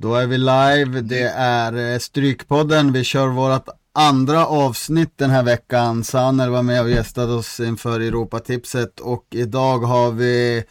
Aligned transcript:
Då 0.00 0.14
är 0.14 0.26
vi 0.26 0.38
live, 0.38 1.00
det 1.00 1.22
är 1.36 1.92
eh, 1.92 1.98
Strykpodden, 1.98 2.92
vi 2.92 3.04
kör 3.04 3.28
vårt 3.28 3.68
andra 3.92 4.46
avsnitt 4.46 5.12
den 5.16 5.30
här 5.30 5.42
veckan. 5.42 6.04
Sanner 6.04 6.48
var 6.48 6.62
med 6.62 6.82
och 6.82 6.90
gästade 6.90 7.32
oss 7.32 7.60
inför 7.60 8.00
Europatipset 8.00 9.00
och 9.00 9.26
idag 9.30 9.78
har 9.78 10.10
vi 10.10 10.64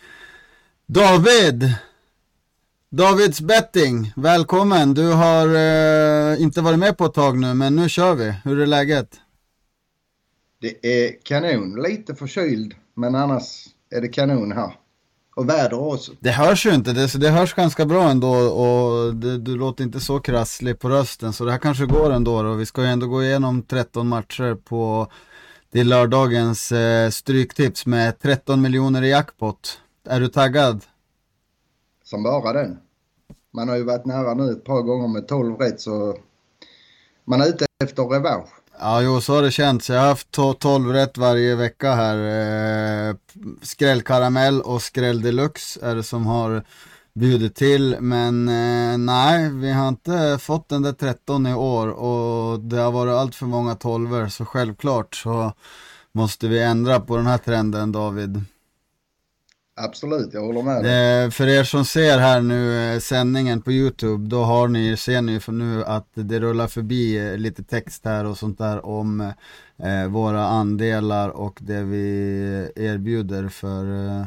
David! 0.87 1.73
Davids 2.89 3.41
betting, 3.41 4.13
välkommen! 4.15 4.93
Du 4.93 5.11
har 5.11 5.47
eh, 5.55 6.41
inte 6.41 6.61
varit 6.61 6.79
med 6.79 6.97
på 6.97 7.05
ett 7.05 7.13
tag 7.13 7.37
nu, 7.37 7.53
men 7.53 7.75
nu 7.75 7.89
kör 7.89 8.15
vi. 8.15 8.33
Hur 8.43 8.59
är 8.59 8.65
läget? 8.65 9.09
Det 10.59 10.87
är 10.87 11.15
kanon, 11.23 11.81
lite 11.83 12.15
förkyld, 12.15 12.75
men 12.93 13.15
annars 13.15 13.65
är 13.89 14.01
det 14.01 14.07
kanon 14.07 14.51
här. 14.51 14.73
Och 15.35 15.49
väder 15.49 15.79
också. 15.79 16.11
Det 16.19 16.31
hörs 16.31 16.65
ju 16.65 16.73
inte, 16.73 16.93
det, 16.93 17.19
det 17.19 17.29
hörs 17.29 17.53
ganska 17.53 17.85
bra 17.85 18.09
ändå 18.09 18.29
och 18.29 19.15
det, 19.15 19.37
du 19.37 19.55
låter 19.55 19.83
inte 19.83 19.99
så 19.99 20.19
krasslig 20.19 20.79
på 20.79 20.89
rösten. 20.89 21.33
Så 21.33 21.45
det 21.45 21.51
här 21.51 21.59
kanske 21.59 21.85
går 21.85 22.11
ändå 22.11 22.37
och 22.37 22.59
vi 22.59 22.65
ska 22.65 22.81
ju 22.81 22.87
ändå 22.87 23.07
gå 23.07 23.23
igenom 23.23 23.63
13 23.63 24.07
matcher 24.07 24.55
på 24.55 25.07
det 25.71 25.79
är 25.79 25.83
lördagens 25.83 26.71
eh, 26.71 27.09
stryktips 27.09 27.85
med 27.85 28.19
13 28.19 28.61
miljoner 28.61 29.01
i 29.01 29.09
jackpot. 29.09 29.81
Är 30.09 30.19
du 30.19 30.27
taggad? 30.27 30.85
Som 32.03 32.23
bara 32.23 32.53
den. 32.53 32.77
Man 33.53 33.69
har 33.69 33.75
ju 33.75 33.83
varit 33.83 34.05
nära 34.05 34.33
nu 34.33 34.51
ett 34.51 34.63
par 34.63 34.81
gånger 34.81 35.07
med 35.07 35.27
12 35.27 35.55
rätt 35.55 35.81
så 35.81 36.17
man 37.25 37.41
är 37.41 37.47
ute 37.47 37.65
efter 37.83 38.03
revansch. 38.03 38.49
Ja, 38.79 39.01
jo, 39.01 39.21
så 39.21 39.35
har 39.35 39.41
det 39.41 39.51
känts. 39.51 39.89
Jag 39.89 39.99
har 39.99 40.07
haft 40.07 40.31
12 40.59 40.93
rätt 40.93 41.17
varje 41.17 41.55
vecka 41.55 41.93
här. 41.95 42.17
Eh, 43.09 43.15
skrällkaramell 43.61 44.61
och 44.61 44.81
skräll 44.81 45.21
deluxe 45.21 45.79
är 45.81 45.95
det 45.95 46.03
som 46.03 46.25
har 46.25 46.63
bjudit 47.13 47.55
till. 47.55 47.97
Men 47.99 48.47
eh, 48.47 48.97
nej, 48.97 49.49
vi 49.49 49.71
har 49.71 49.87
inte 49.87 50.37
fått 50.41 50.69
den 50.69 50.81
där 50.81 50.93
13 50.93 51.47
i 51.47 51.53
år 51.53 51.87
och 51.87 52.59
det 52.59 52.77
har 52.77 52.91
varit 52.91 53.13
allt 53.13 53.35
för 53.35 53.45
många 53.45 53.75
12 53.75 54.29
så 54.29 54.45
självklart 54.45 55.15
så 55.15 55.53
måste 56.11 56.47
vi 56.47 56.63
ändra 56.63 56.99
på 56.99 57.17
den 57.17 57.27
här 57.27 57.37
trenden 57.37 57.91
David. 57.91 58.41
Absolut, 59.79 60.33
jag 60.33 60.41
håller 60.41 60.63
med 60.63 60.83
dig. 60.83 61.31
För 61.31 61.47
er 61.47 61.63
som 61.63 61.85
ser 61.85 62.17
här 62.17 62.41
nu 62.41 62.93
eh, 62.93 62.99
sändningen 62.99 63.61
på 63.61 63.71
YouTube, 63.71 64.27
då 64.27 64.43
har 64.43 64.67
ni, 64.67 64.97
ser 64.97 65.21
ni 65.21 65.39
för 65.39 65.51
nu 65.51 65.83
att 65.83 66.07
det 66.13 66.39
rullar 66.39 66.67
förbi 66.67 67.17
eh, 67.17 67.37
lite 67.37 67.63
text 67.63 68.05
här 68.05 68.25
och 68.25 68.37
sånt 68.37 68.57
där 68.57 68.85
om 68.85 69.21
eh, 69.77 70.07
våra 70.07 70.45
andelar 70.45 71.29
och 71.29 71.59
det 71.61 71.83
vi 71.83 72.71
erbjuder 72.75 73.47
för, 73.47 74.07
eh, 74.07 74.25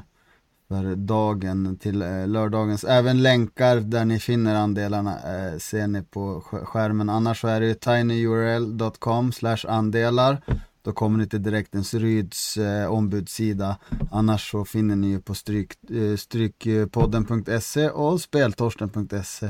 för 0.69 0.97
dagen 0.97 1.79
till 1.81 2.03
eh, 2.03 2.29
lördagens. 2.29 2.85
Även 2.85 3.23
länkar 3.23 3.77
där 3.77 4.05
ni 4.05 4.19
finner 4.19 4.55
andelarna 4.55 5.13
eh, 5.13 5.59
ser 5.59 5.87
ni 5.87 6.03
på 6.03 6.41
skärmen. 6.41 7.11
Annars 7.11 7.41
så 7.41 7.49
är 7.49 7.61
det 7.61 7.75
tinyurl.com 7.75 9.33
andelar 9.69 10.43
då 10.83 10.93
kommer 10.93 11.19
ni 11.19 11.29
till 11.29 11.43
Direktens 11.43 11.95
Ryds 11.95 12.57
eh, 12.57 12.93
ombudssida. 12.93 13.77
Annars 14.11 14.51
så 14.51 14.65
finner 14.65 14.97
ni 14.97 15.09
ju 15.09 15.21
på 15.21 15.35
stryk, 15.35 15.91
eh, 15.91 16.17
strykpodden.se 16.17 17.91
och 17.91 18.21
speltorsten.se. 18.21 19.47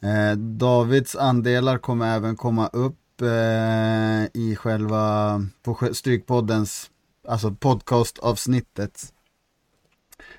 Eh, 0.00 0.36
Davids 0.36 1.16
andelar 1.16 1.78
kommer 1.78 2.16
även 2.16 2.36
komma 2.36 2.66
upp 2.66 3.22
eh, 3.22 4.40
i 4.42 4.56
själva, 4.58 5.42
på 5.62 5.88
Strykpoddens, 5.92 6.90
alltså 7.28 7.50
podcastavsnittet 7.54 9.12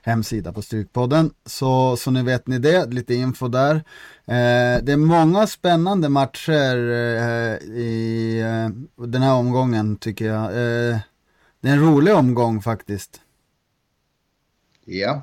hemsida 0.03 0.53
på 0.53 0.61
Strykpodden. 0.61 1.31
Så, 1.45 1.97
så 1.97 2.11
nu 2.11 2.23
vet 2.23 2.47
ni 2.47 2.59
det, 2.59 2.93
lite 2.93 3.13
info 3.13 3.47
där. 3.47 3.75
Eh, 4.25 4.83
det 4.83 4.91
är 4.91 4.97
många 4.97 5.47
spännande 5.47 6.09
matcher 6.09 6.75
eh, 6.91 7.69
i 7.77 8.39
eh, 8.39 9.05
den 9.05 9.21
här 9.21 9.33
omgången 9.33 9.97
tycker 9.97 10.25
jag. 10.25 10.43
Eh, 10.45 10.97
det 11.61 11.69
är 11.69 11.73
en 11.73 11.93
rolig 11.93 12.15
omgång 12.15 12.61
faktiskt. 12.61 13.21
Ja, 14.85 15.21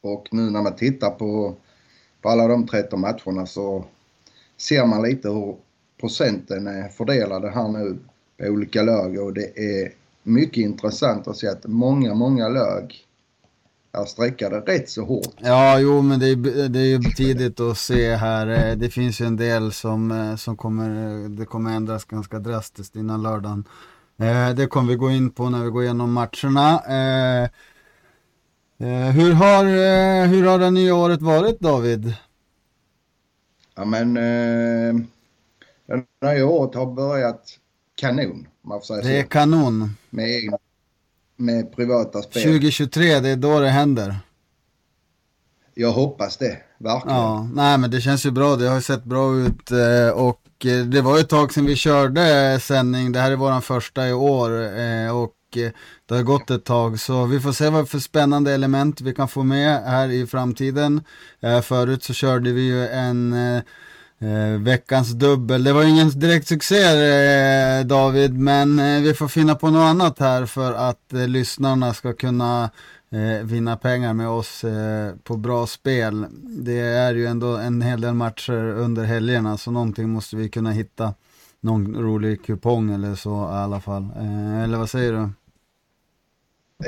och 0.00 0.28
nu 0.30 0.50
när 0.50 0.62
man 0.62 0.76
tittar 0.76 1.10
på, 1.10 1.54
på 2.22 2.28
alla 2.28 2.48
de 2.48 2.66
13 2.66 3.00
matcherna 3.00 3.46
så 3.46 3.84
ser 4.56 4.86
man 4.86 5.02
lite 5.02 5.28
hur 5.28 5.56
procenten 6.00 6.66
är 6.66 6.88
fördelade 6.88 7.50
här 7.50 7.68
nu 7.68 7.98
på 8.38 8.44
olika 8.44 8.82
lag 8.82 9.18
och 9.18 9.32
det 9.32 9.58
är 9.58 9.92
mycket 10.22 10.56
intressant 10.56 11.28
att 11.28 11.36
se 11.36 11.48
att 11.48 11.66
många, 11.66 12.14
många 12.14 12.48
lag 12.48 13.05
är 13.96 14.04
sträckade 14.04 14.60
rätt 14.60 14.90
så 14.90 15.04
hårt. 15.04 15.34
Ja, 15.38 15.78
jo, 15.78 16.02
men 16.02 16.20
det 16.20 16.26
är, 16.26 16.68
det 16.68 16.78
är 16.78 16.84
ju 16.84 16.98
tidigt 16.98 17.60
att 17.60 17.78
se 17.78 18.14
här. 18.14 18.46
Eh, 18.46 18.76
det 18.76 18.90
finns 18.90 19.20
ju 19.20 19.26
en 19.26 19.36
del 19.36 19.72
som, 19.72 20.10
eh, 20.10 20.36
som 20.36 20.56
kommer, 20.56 20.88
det 21.28 21.44
kommer 21.44 21.76
ändras 21.76 22.04
ganska 22.04 22.38
drastiskt 22.38 22.96
innan 22.96 23.22
lördagen. 23.22 23.64
Eh, 24.18 24.50
det 24.50 24.66
kommer 24.66 24.88
vi 24.88 24.94
gå 24.94 25.10
in 25.10 25.30
på 25.30 25.50
när 25.50 25.64
vi 25.64 25.70
går 25.70 25.82
igenom 25.82 26.12
matcherna. 26.12 26.82
Hur 29.12 29.32
har, 29.32 29.64
hur 30.26 30.46
har 30.46 30.58
det 30.58 30.70
nya 30.70 30.94
året 30.94 31.22
varit 31.22 31.60
David? 31.60 32.14
Ja 33.74 33.84
men, 33.84 34.14
det 35.86 36.04
nya 36.22 36.46
året 36.46 36.74
har 36.74 36.86
börjat 36.86 37.58
kanon. 37.94 38.46
Man 38.62 38.80
får 38.80 38.86
säga 38.86 39.02
det 39.02 39.18
är 39.18 39.22
så. 39.22 39.28
kanon. 39.28 39.96
Med 40.10 40.30
egna 40.30 40.58
med 41.36 41.76
privata 41.76 42.22
spel. 42.22 42.42
2023, 42.42 43.20
det 43.20 43.28
är 43.28 43.36
då 43.36 43.60
det 43.60 43.68
händer. 43.68 44.16
Jag 45.74 45.92
hoppas 45.92 46.36
det, 46.36 46.58
verkligen. 46.78 47.16
Ja, 47.16 47.48
nej 47.54 47.78
men 47.78 47.90
det 47.90 48.00
känns 48.00 48.26
ju 48.26 48.30
bra. 48.30 48.56
Det 48.56 48.68
har 48.68 48.76
ju 48.76 48.82
sett 48.82 49.04
bra 49.04 49.36
ut 49.36 49.70
eh, 49.70 50.08
och 50.10 50.66
eh, 50.66 50.84
det 50.84 51.00
var 51.00 51.16
ju 51.16 51.20
ett 51.20 51.28
tag 51.28 51.52
sedan 51.52 51.66
vi 51.66 51.76
körde 51.76 52.58
sändning. 52.60 53.12
Det 53.12 53.20
här 53.20 53.30
är 53.30 53.36
våran 53.36 53.62
första 53.62 54.08
i 54.08 54.12
år 54.12 54.78
eh, 54.78 55.16
och 55.16 55.32
det 56.06 56.14
har 56.14 56.22
gått 56.22 56.50
ett 56.50 56.64
tag 56.64 57.00
så 57.00 57.24
vi 57.24 57.40
får 57.40 57.52
se 57.52 57.68
vad 57.68 57.88
för 57.88 57.98
spännande 57.98 58.52
element 58.52 59.00
vi 59.00 59.14
kan 59.14 59.28
få 59.28 59.42
med 59.42 59.82
här 59.82 60.08
i 60.08 60.26
framtiden. 60.26 61.02
Förut 61.62 62.02
så 62.02 62.12
körde 62.12 62.52
vi 62.52 62.60
ju 62.60 62.88
en 62.88 63.34
Eh, 64.18 64.60
veckans 64.60 65.10
dubbel. 65.10 65.64
Det 65.64 65.72
var 65.72 65.84
ingen 65.84 66.08
direkt 66.08 66.48
succé 66.48 66.82
eh, 66.82 67.86
David, 67.86 68.38
men 68.38 68.78
eh, 68.78 69.02
vi 69.02 69.14
får 69.14 69.28
finna 69.28 69.54
på 69.54 69.70
något 69.70 69.84
annat 69.90 70.18
här 70.18 70.46
för 70.46 70.72
att 70.72 71.12
eh, 71.12 71.28
lyssnarna 71.28 71.94
ska 71.94 72.12
kunna 72.12 72.70
eh, 73.10 73.44
vinna 73.44 73.76
pengar 73.76 74.14
med 74.14 74.28
oss 74.28 74.64
eh, 74.64 75.14
på 75.24 75.36
bra 75.36 75.66
spel. 75.66 76.26
Det 76.40 76.78
är 76.78 77.14
ju 77.14 77.26
ändå 77.26 77.56
en 77.56 77.82
hel 77.82 78.00
del 78.00 78.14
matcher 78.14 78.66
under 78.68 79.04
helgerna, 79.04 79.56
så 79.56 79.70
någonting 79.70 80.08
måste 80.08 80.36
vi 80.36 80.48
kunna 80.48 80.70
hitta. 80.70 81.14
Någon 81.60 81.96
rolig 81.96 82.44
kupong 82.44 82.90
eller 82.94 83.14
så 83.14 83.30
i 83.30 83.54
alla 83.54 83.80
fall. 83.80 84.08
Eh, 84.16 84.62
eller 84.62 84.78
vad 84.78 84.90
säger 84.90 85.12
du? 85.12 85.30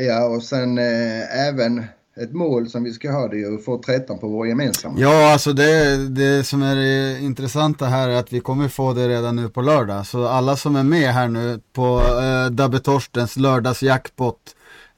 Ja, 0.05 0.27
och 0.27 0.43
sen 0.43 0.79
eh, 0.79 1.49
även 1.49 1.85
ett 2.23 2.33
mål 2.33 2.71
som 2.71 2.85
vi 2.85 2.93
ska 2.93 3.13
ha 3.13 3.29
det 3.29 3.43
är 3.43 3.55
att 3.55 3.65
få 3.65 3.83
13 3.83 4.19
på 4.19 4.29
vår 4.29 4.49
gemensamma. 4.49 5.01
Ja, 5.01 5.33
alltså 5.33 5.53
det, 5.53 5.97
det 6.09 6.45
som 6.45 6.63
är 6.63 6.77
det 6.77 7.21
intressanta 7.21 7.87
här 7.87 8.09
är 8.09 8.17
att 8.17 8.33
vi 8.33 8.41
kommer 8.41 8.69
få 8.69 8.93
det 8.93 9.09
redan 9.09 9.37
nu 9.37 9.49
på 9.49 9.63
lördag. 9.63 10.07
Så 10.07 10.27
alla 10.27 10.57
som 10.57 10.77
är 10.77 10.83
med 10.83 11.13
här 11.13 11.29
nu 11.29 11.61
på 11.73 12.01
eh, 12.01 12.51
Dabbe 12.51 12.81
Torstens 12.81 13.37
lördagsjackpot. 13.37 14.37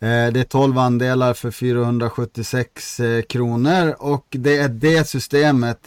Eh, 0.00 0.06
det 0.32 0.40
är 0.40 0.44
12 0.44 0.78
andelar 0.78 1.34
för 1.34 1.50
476 1.50 3.00
eh, 3.00 3.22
kronor 3.22 3.94
och 3.98 4.26
det 4.30 4.56
är 4.56 4.68
det 4.68 5.08
systemet 5.08 5.78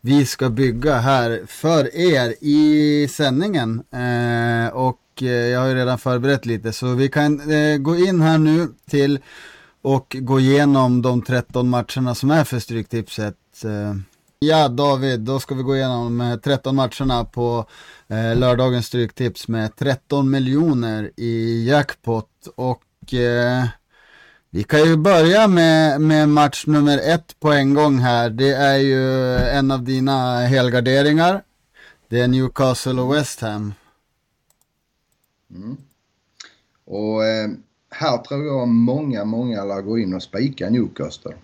vi 0.00 0.26
ska 0.26 0.50
bygga 0.50 0.98
här 0.98 1.42
för 1.46 1.96
er 1.96 2.34
i 2.40 3.08
sändningen. 3.10 3.82
Eh, 3.90 4.72
och 4.72 5.22
eh, 5.22 5.28
jag 5.28 5.60
har 5.60 5.68
ju 5.68 5.74
redan 5.74 5.98
förberett 5.98 6.46
lite 6.46 6.72
så 6.72 6.94
vi 6.94 7.08
kan 7.08 7.50
eh, 7.50 7.76
gå 7.76 7.96
in 7.96 8.20
här 8.20 8.38
nu 8.38 8.68
till 8.90 9.18
och 9.82 10.16
gå 10.20 10.40
igenom 10.40 11.02
de 11.02 11.22
13 11.22 11.68
matcherna 11.68 12.14
som 12.14 12.30
är 12.30 12.44
för 12.44 12.58
Stryktipset. 12.58 13.64
Eh, 13.64 13.94
ja, 14.38 14.68
David, 14.68 15.20
då 15.20 15.40
ska 15.40 15.54
vi 15.54 15.62
gå 15.62 15.76
igenom 15.76 16.20
eh, 16.20 16.36
13 16.36 16.76
matcherna 16.76 17.24
på 17.24 17.64
eh, 18.08 18.36
lördagens 18.36 18.86
Stryktips 18.86 19.48
med 19.48 19.76
13 19.76 20.30
miljoner 20.30 21.10
i 21.16 21.64
jackpot. 21.68 22.48
Och 22.54 23.14
eh, 23.14 23.64
vi 24.50 24.62
kan 24.62 24.84
ju 24.84 24.96
börja 24.96 25.48
med, 25.48 26.00
med 26.00 26.28
match 26.28 26.66
nummer 26.66 26.98
ett 26.98 27.40
på 27.40 27.52
en 27.52 27.74
gång 27.74 27.98
här. 27.98 28.30
Det 28.30 28.50
är 28.50 28.76
ju 28.76 29.36
en 29.36 29.70
av 29.70 29.84
dina 29.84 30.40
helgarderingar. 30.40 31.42
Det 32.08 32.20
är 32.20 32.28
Newcastle 32.28 33.00
och 33.00 33.14
West 33.14 33.40
Ham. 33.40 33.74
Mm. 35.50 35.76
Och 36.84 37.22
här 37.90 38.18
tror 38.18 38.46
jag 38.46 38.68
många, 38.68 39.24
många 39.24 39.64
lär 39.64 39.82
gå 39.82 39.98
in 39.98 40.14
och 40.14 40.22
spika 40.22 40.70
Newcastle. 40.70 41.34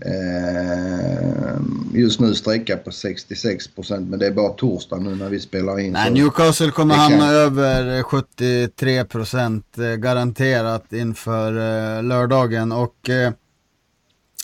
Eh, 0.00 1.60
just 1.92 2.20
nu 2.20 2.34
sträcka 2.34 2.76
på 2.76 2.90
66 2.90 3.68
procent 3.68 4.10
men 4.10 4.18
det 4.18 4.26
är 4.26 4.30
bara 4.30 4.52
torsdag 4.52 4.98
nu 4.98 5.14
när 5.14 5.28
vi 5.28 5.40
spelar 5.40 5.80
in. 5.80 5.92
Nej, 5.92 6.10
Newcastle 6.10 6.70
kommer 6.70 6.94
hamna 6.94 7.18
kan... 7.18 7.34
över 7.34 8.02
73 8.02 9.04
procent 9.04 9.78
eh, 9.78 9.84
garanterat 9.84 10.92
inför 10.92 11.52
eh, 11.52 12.02
lördagen 12.02 12.72
och 12.72 13.10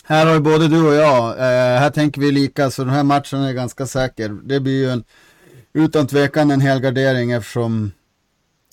här 0.05 0.25
har 0.25 0.33
ju 0.33 0.39
både 0.39 0.67
du 0.67 0.87
och 0.87 0.93
jag, 0.93 1.35
här 1.79 1.89
tänker 1.89 2.21
vi 2.21 2.31
lika 2.31 2.71
så 2.71 2.83
den 2.83 2.93
här 2.93 3.03
matchen 3.03 3.39
är 3.39 3.53
ganska 3.53 3.85
säker. 3.85 4.29
Det 4.29 4.59
blir 4.59 4.83
ju 4.83 4.89
en, 4.89 5.03
utan 5.73 6.07
tvekan 6.07 6.51
en 6.51 6.61
helgardering 6.61 7.31
eftersom 7.31 7.91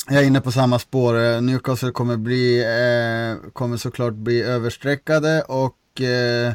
jag 0.08 0.22
är 0.22 0.26
inne 0.26 0.40
på 0.40 0.52
samma 0.52 0.78
spår. 0.78 1.40
Newcastle 1.40 1.90
kommer 1.90 2.16
bli, 2.16 2.60
eh, 2.60 3.50
kommer 3.52 3.76
såklart 3.76 4.14
bli 4.14 4.42
överstreckade 4.42 5.42
och 5.42 6.00
eh, 6.00 6.54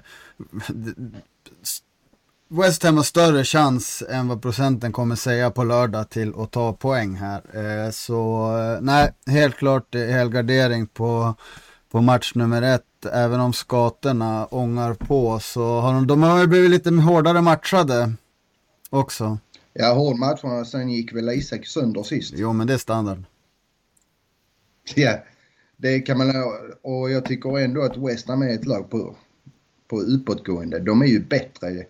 West 2.49 2.83
Ham 2.83 2.97
har 2.97 3.03
större 3.03 3.43
chans 3.43 4.03
än 4.09 4.27
vad 4.27 4.41
procenten 4.41 4.91
kommer 4.91 5.15
säga 5.15 5.51
på 5.51 5.63
lördag 5.63 6.09
till 6.09 6.33
att 6.37 6.51
ta 6.51 6.73
poäng 6.73 7.15
här. 7.15 7.41
Eh, 7.53 7.91
så 7.91 8.51
eh, 8.57 8.81
nej, 8.81 9.11
helt 9.25 9.55
klart 9.55 9.95
helgardering 9.95 10.87
på, 10.87 11.35
på 11.91 12.01
match 12.01 12.31
nummer 12.35 12.61
ett. 12.61 13.05
Även 13.13 13.39
om 13.39 13.53
skatorna 13.53 14.45
ångar 14.45 14.93
på 14.93 15.39
så 15.39 15.79
har 15.79 15.93
de, 15.93 16.07
de 16.07 16.23
har 16.23 16.47
blivit 16.47 16.71
lite 16.71 16.89
hårdare 16.89 17.41
matchade 17.41 18.13
också. 18.89 19.37
Ja, 19.73 19.93
hårdmatcherna 19.93 20.65
sen 20.65 20.89
gick 20.89 21.13
väl 21.13 21.29
Isak 21.29 21.65
sönder 21.65 22.03
sist. 22.03 22.33
Jo, 22.37 22.53
men 22.53 22.67
det 22.67 22.73
är 22.73 22.77
standard. 22.77 23.23
Ja, 24.95 25.23
det 25.77 25.99
kan 25.99 26.17
man 26.17 26.33
och 26.81 27.11
jag 27.11 27.25
tycker 27.25 27.59
ändå 27.59 27.81
att 27.81 27.97
West 27.97 28.27
Ham 28.27 28.41
är 28.41 28.53
ett 28.53 28.65
lag 28.65 28.89
på, 28.89 29.15
på 29.89 30.01
uppåtgående. 30.01 30.79
De 30.79 31.01
är 31.01 31.05
ju 31.05 31.19
bättre 31.19 31.85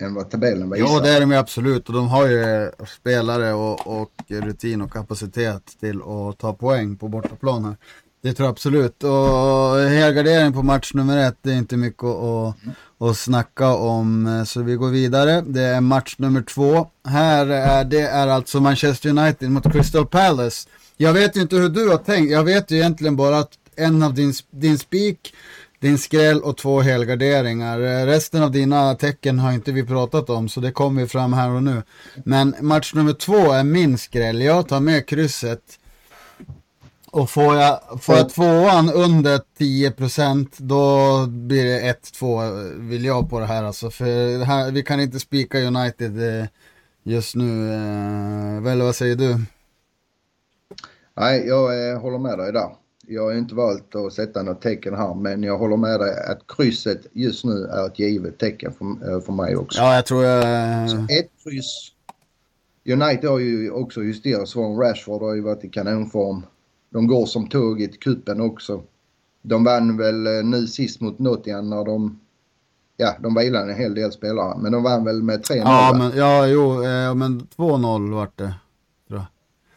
än 0.00 0.14
vad 0.14 0.30
tabellen 0.30 0.70
visar. 0.70 0.86
Ja, 0.86 1.00
det 1.00 1.10
är 1.10 1.20
de 1.20 1.30
ju 1.30 1.36
absolut 1.36 1.88
och 1.88 1.94
de 1.94 2.08
har 2.08 2.26
ju 2.26 2.70
spelare 2.86 3.52
och, 3.52 4.02
och 4.02 4.12
rutin 4.28 4.82
och 4.82 4.92
kapacitet 4.92 5.76
till 5.80 6.00
att 6.02 6.38
ta 6.38 6.52
poäng 6.52 6.96
på 6.96 7.08
bortaplan 7.08 7.64
här. 7.64 7.76
Det 8.22 8.32
tror 8.32 8.46
jag 8.46 8.52
absolut. 8.52 9.04
Och 9.04 9.78
helgardering 9.78 10.52
på 10.52 10.62
match 10.62 10.94
nummer 10.94 11.28
ett, 11.28 11.36
det 11.42 11.52
är 11.52 11.56
inte 11.56 11.76
mycket 11.76 12.04
att, 12.04 12.56
att 12.98 13.16
snacka 13.16 13.74
om. 13.74 14.44
Så 14.46 14.62
vi 14.62 14.74
går 14.74 14.90
vidare. 14.90 15.40
Det 15.46 15.62
är 15.62 15.80
match 15.80 16.14
nummer 16.18 16.42
två. 16.42 16.86
Här 17.04 17.46
är 17.46 17.84
det 17.84 18.00
är 18.00 18.28
alltså 18.28 18.60
Manchester 18.60 19.08
United 19.08 19.50
mot 19.50 19.72
Crystal 19.72 20.06
Palace. 20.06 20.68
Jag 20.96 21.12
vet 21.12 21.36
ju 21.36 21.40
inte 21.40 21.56
hur 21.56 21.68
du 21.68 21.88
har 21.88 21.98
tänkt. 21.98 22.30
Jag 22.30 22.44
vet 22.44 22.70
ju 22.70 22.76
egentligen 22.76 23.16
bara 23.16 23.38
att 23.38 23.52
en 23.76 24.02
av 24.02 24.14
din, 24.14 24.32
din 24.50 24.78
spik, 24.78 25.34
din 25.80 25.98
skräll 25.98 26.40
och 26.40 26.56
två 26.56 26.80
helgarderingar. 26.80 28.06
Resten 28.06 28.42
av 28.42 28.50
dina 28.50 28.94
tecken 28.94 29.38
har 29.38 29.52
inte 29.52 29.72
vi 29.72 29.84
pratat 29.84 30.30
om 30.30 30.48
så 30.48 30.60
det 30.60 30.72
kommer 30.72 31.00
ju 31.00 31.08
fram 31.08 31.32
här 31.32 31.50
och 31.50 31.62
nu. 31.62 31.82
Men 32.24 32.54
match 32.60 32.94
nummer 32.94 33.12
två 33.12 33.52
är 33.52 33.64
min 33.64 33.98
skräll. 33.98 34.42
Jag 34.42 34.68
tar 34.68 34.80
med 34.80 35.06
krysset. 35.06 35.78
Och 37.10 37.30
får 37.30 37.56
jag, 37.56 37.80
får 38.00 38.16
jag 38.16 38.28
tvåan 38.28 38.90
under 38.90 39.40
10% 39.58 40.48
då 40.56 41.26
blir 41.26 41.64
det 41.64 41.98
1-2 42.20 42.88
vill 42.88 43.04
jag 43.04 43.30
på 43.30 43.40
det 43.40 43.46
här 43.46 43.64
alltså. 43.64 43.90
För 43.90 44.44
här, 44.44 44.70
vi 44.70 44.82
kan 44.82 45.00
inte 45.00 45.20
spika 45.20 45.58
United 45.58 46.40
eh, 46.40 46.46
just 47.02 47.34
nu. 47.34 47.72
Eh, 47.72 48.62
väl 48.62 48.82
vad 48.82 48.96
säger 48.96 49.16
du? 49.16 49.40
Nej, 51.16 51.46
jag 51.46 51.90
eh, 51.90 52.00
håller 52.00 52.18
med 52.18 52.38
dig 52.38 52.52
där. 52.52 52.76
Jag 53.06 53.22
har 53.22 53.32
inte 53.32 53.54
valt 53.54 53.94
att 53.94 54.12
sätta 54.12 54.42
något 54.42 54.62
tecken 54.62 54.94
här 54.94 55.14
men 55.14 55.42
jag 55.42 55.58
håller 55.58 55.76
med 55.76 56.00
dig 56.00 56.24
att 56.26 56.46
krysset 56.46 57.06
just 57.12 57.44
nu 57.44 57.64
är 57.64 57.86
ett 57.86 57.98
givet 57.98 58.38
tecken 58.38 58.72
för, 58.72 58.84
eh, 58.84 59.20
för 59.20 59.32
mig 59.32 59.56
också. 59.56 59.80
Ja, 59.80 59.94
jag 59.94 60.06
tror 60.06 60.24
jag... 60.24 60.90
Så 60.90 60.96
ett 60.96 61.30
kryss. 61.44 61.90
United 62.88 63.30
har 63.30 63.38
ju 63.38 63.70
också 63.70 64.02
justerat 64.02 64.50
från 64.50 64.80
Rashford 64.80 65.22
har 65.22 65.34
ju 65.34 65.40
varit 65.40 65.64
i 65.64 65.68
kanonform. 65.68 66.42
De 66.90 67.06
går 67.06 67.26
som 67.26 67.48
tåg 67.48 67.80
i 67.80 67.88
kuppen 67.88 68.40
också. 68.40 68.82
De 69.42 69.64
vann 69.64 69.96
väl 69.96 70.26
eh, 70.26 70.44
nu 70.44 70.66
sist 70.66 71.00
mot 71.00 71.18
Nottingham 71.18 71.70
när 71.70 71.84
de 71.84 72.20
ja, 72.96 73.14
de 73.20 73.34
vilade 73.34 73.72
en 73.72 73.78
hel 73.78 73.94
del 73.94 74.12
spelare. 74.12 74.58
Men 74.58 74.72
de 74.72 74.82
vann 74.82 75.04
väl 75.04 75.22
med 75.22 75.40
3-0 75.40 75.56
Ja, 75.56 75.94
men, 75.98 76.16
ja 76.16 76.46
jo, 76.46 76.84
eh, 76.84 77.14
men 77.14 77.46
2-0 77.56 78.14
vart 78.14 78.38
det. 78.38 78.54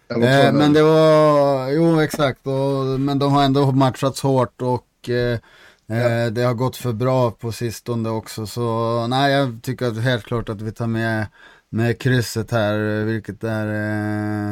Eh, 0.09 0.54
men 0.54 0.74
det 0.74 0.83
var, 0.83 1.71
jo 1.71 2.01
exakt, 2.01 2.48
och, 2.48 3.00
men 3.00 3.19
de 3.19 3.31
har 3.31 3.44
ändå 3.44 3.71
matchats 3.71 4.21
hårt 4.21 4.62
och 4.62 5.09
eh, 5.09 5.39
eh, 5.88 5.98
ja. 5.98 6.30
det 6.30 6.42
har 6.42 6.54
gått 6.54 6.75
för 6.75 6.94
bra 6.94 7.31
på 7.31 7.51
sistone 7.51 8.09
också. 8.09 8.48
Så 8.48 9.07
nej, 9.07 9.31
jag 9.31 9.59
tycker 9.63 9.88
att 9.88 10.04
helt 10.04 10.24
klart 10.24 10.50
att 10.50 10.62
vi 10.62 10.71
tar 10.71 10.88
med, 10.88 11.27
med 11.69 12.00
krysset 12.00 12.51
här, 12.51 13.04
vilket 13.04 13.44
är, 13.44 13.68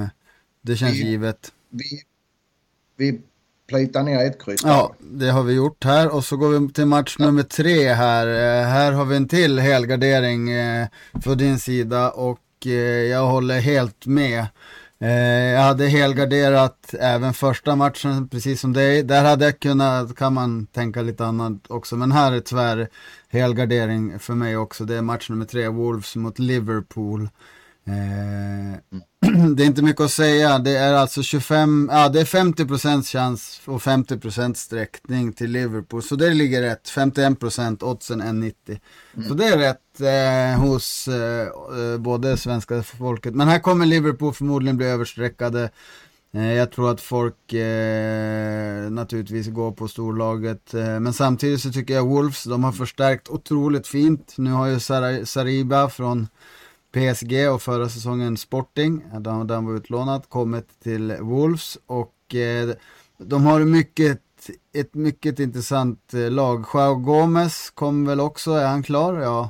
eh, 0.01 0.07
det 0.61 0.75
känns 0.75 0.93
vi, 0.93 1.09
givet. 1.09 1.51
Vi, 1.69 2.01
vi 2.97 3.21
plitar 3.67 4.03
ner 4.03 4.25
ett 4.25 4.43
kryss. 4.43 4.61
Ja, 4.63 4.95
det 4.99 5.29
har 5.29 5.43
vi 5.43 5.53
gjort 5.53 5.83
här 5.83 6.15
och 6.15 6.25
så 6.25 6.37
går 6.37 6.49
vi 6.49 6.73
till 6.73 6.85
match 6.85 7.15
nummer 7.19 7.43
tre 7.43 7.93
här. 7.93 8.27
Eh, 8.27 8.67
här 8.67 8.91
har 8.91 9.05
vi 9.05 9.15
en 9.15 9.27
till 9.27 9.59
helgardering 9.59 10.51
eh, 10.51 10.87
för 11.23 11.35
din 11.35 11.59
sida 11.59 12.11
och 12.11 12.39
jag 13.09 13.25
håller 13.27 13.59
helt 13.59 14.05
med. 14.05 14.45
Eh, 14.99 15.09
jag 15.53 15.61
hade 15.61 15.87
helgarderat 15.87 16.93
även 16.99 17.33
första 17.33 17.75
matchen, 17.75 18.29
precis 18.29 18.61
som 18.61 18.73
dig. 18.73 19.03
Där 19.03 19.23
hade 19.23 19.45
jag 19.45 19.59
kunnat, 19.59 20.15
kan 20.15 20.33
man 20.33 20.65
tänka 20.65 21.01
lite 21.01 21.25
annat 21.25 21.53
också. 21.67 21.95
Men 21.95 22.11
här 22.11 22.31
är 22.31 22.39
tyvärr 22.39 22.87
helgardering 23.29 24.19
för 24.19 24.33
mig 24.33 24.57
också. 24.57 24.85
Det 24.85 24.95
är 24.95 25.01
match 25.01 25.29
nummer 25.29 25.45
tre, 25.45 25.67
Wolves 25.67 26.15
mot 26.15 26.39
Liverpool. 26.39 27.29
Eh, 27.87 28.79
det 29.55 29.63
är 29.63 29.67
inte 29.67 29.81
mycket 29.81 30.01
att 30.01 30.11
säga. 30.11 30.59
Det 30.59 30.77
är 30.77 30.93
alltså 30.93 31.23
25, 31.23 31.89
ja 31.93 32.09
det 32.09 32.19
är 32.19 32.25
50% 32.25 33.03
chans 33.03 33.61
och 33.65 33.81
50% 33.81 34.53
sträckning 34.53 35.33
till 35.33 35.51
Liverpool. 35.51 36.03
Så 36.03 36.15
det 36.15 36.33
ligger 36.33 36.61
rätt. 36.61 36.89
51% 36.95 37.83
oddsen 37.83 38.21
1,90. 38.21 38.79
Mm. 39.15 39.27
Så 39.27 39.33
det 39.33 39.45
är 39.45 39.57
rätt 39.57 40.01
eh, 40.01 40.61
hos 40.61 41.07
eh, 41.07 41.41
eh, 41.41 41.97
både 41.97 42.37
svenska 42.37 42.83
folket. 42.83 43.35
Men 43.35 43.47
här 43.47 43.59
kommer 43.59 43.85
Liverpool 43.85 44.33
förmodligen 44.33 44.77
bli 44.77 44.85
överstreckade. 44.85 45.69
Eh, 46.35 46.53
jag 46.53 46.71
tror 46.71 46.91
att 46.91 47.01
folk 47.01 47.53
eh, 47.53 48.89
naturligtvis 48.89 49.47
går 49.47 49.71
på 49.71 49.87
storlaget. 49.87 50.73
Eh, 50.73 50.99
men 50.99 51.13
samtidigt 51.13 51.61
så 51.61 51.71
tycker 51.71 51.93
jag 51.93 52.07
Wolves, 52.07 52.43
de 52.43 52.63
har 52.63 52.71
förstärkt 52.71 53.29
otroligt 53.29 53.87
fint. 53.87 54.33
Nu 54.37 54.51
har 54.51 54.67
ju 54.67 54.79
Sar 54.79 55.25
Sariba 55.25 55.89
från 55.89 56.27
PSG 56.95 57.49
och 57.53 57.61
förra 57.61 57.89
säsongen 57.89 58.37
Sporting, 58.37 59.05
där 59.19 59.53
han 59.53 59.65
var 59.65 59.75
utlånad, 59.75 60.29
kommit 60.29 60.79
till 60.83 61.17
Wolves 61.21 61.77
och 61.85 62.35
eh, 62.35 62.75
de 63.17 63.45
har 63.45 63.59
mycket, 63.59 64.21
ett 64.73 64.93
mycket 64.93 65.39
intressant 65.39 66.13
eh, 66.13 66.31
lag. 66.31 66.65
Joao 66.73 66.95
Gomez 66.95 67.69
kom 67.69 68.05
väl 68.05 68.19
också, 68.19 68.51
är 68.51 68.67
han 68.67 68.83
klar? 68.83 69.13
Ja. 69.13 69.49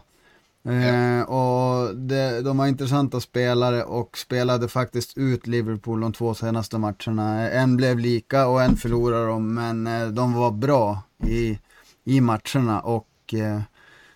Eh, 0.72 1.22
och 1.22 1.96
det, 1.96 2.42
de 2.42 2.60
har 2.60 2.68
intressanta 2.68 3.20
spelare 3.20 3.84
och 3.84 4.18
spelade 4.18 4.68
faktiskt 4.68 5.18
ut 5.18 5.48
Liverpool 5.48 6.02
de 6.02 6.14
två 6.14 6.34
senaste 6.34 6.78
matcherna. 6.78 7.50
En 7.50 7.78
blev 7.78 8.00
lika 8.00 8.48
och 8.48 8.64
en 8.64 8.78
förlorade 8.78 9.26
de, 9.26 9.54
men 9.54 9.88
eh, 9.88 10.08
de 10.08 10.34
var 10.34 10.52
bra 10.52 11.02
i, 11.28 11.60
i 12.04 12.22
matcherna 12.22 12.80
och 12.80 13.34
eh, 13.34 13.62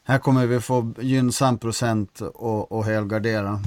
här 0.09 0.19
kommer 0.19 0.47
vi 0.47 0.59
få 0.59 0.93
gynnsam 0.99 1.57
procent 1.57 2.21
och, 2.21 2.71
och 2.71 2.85
helgardera. 2.85 3.59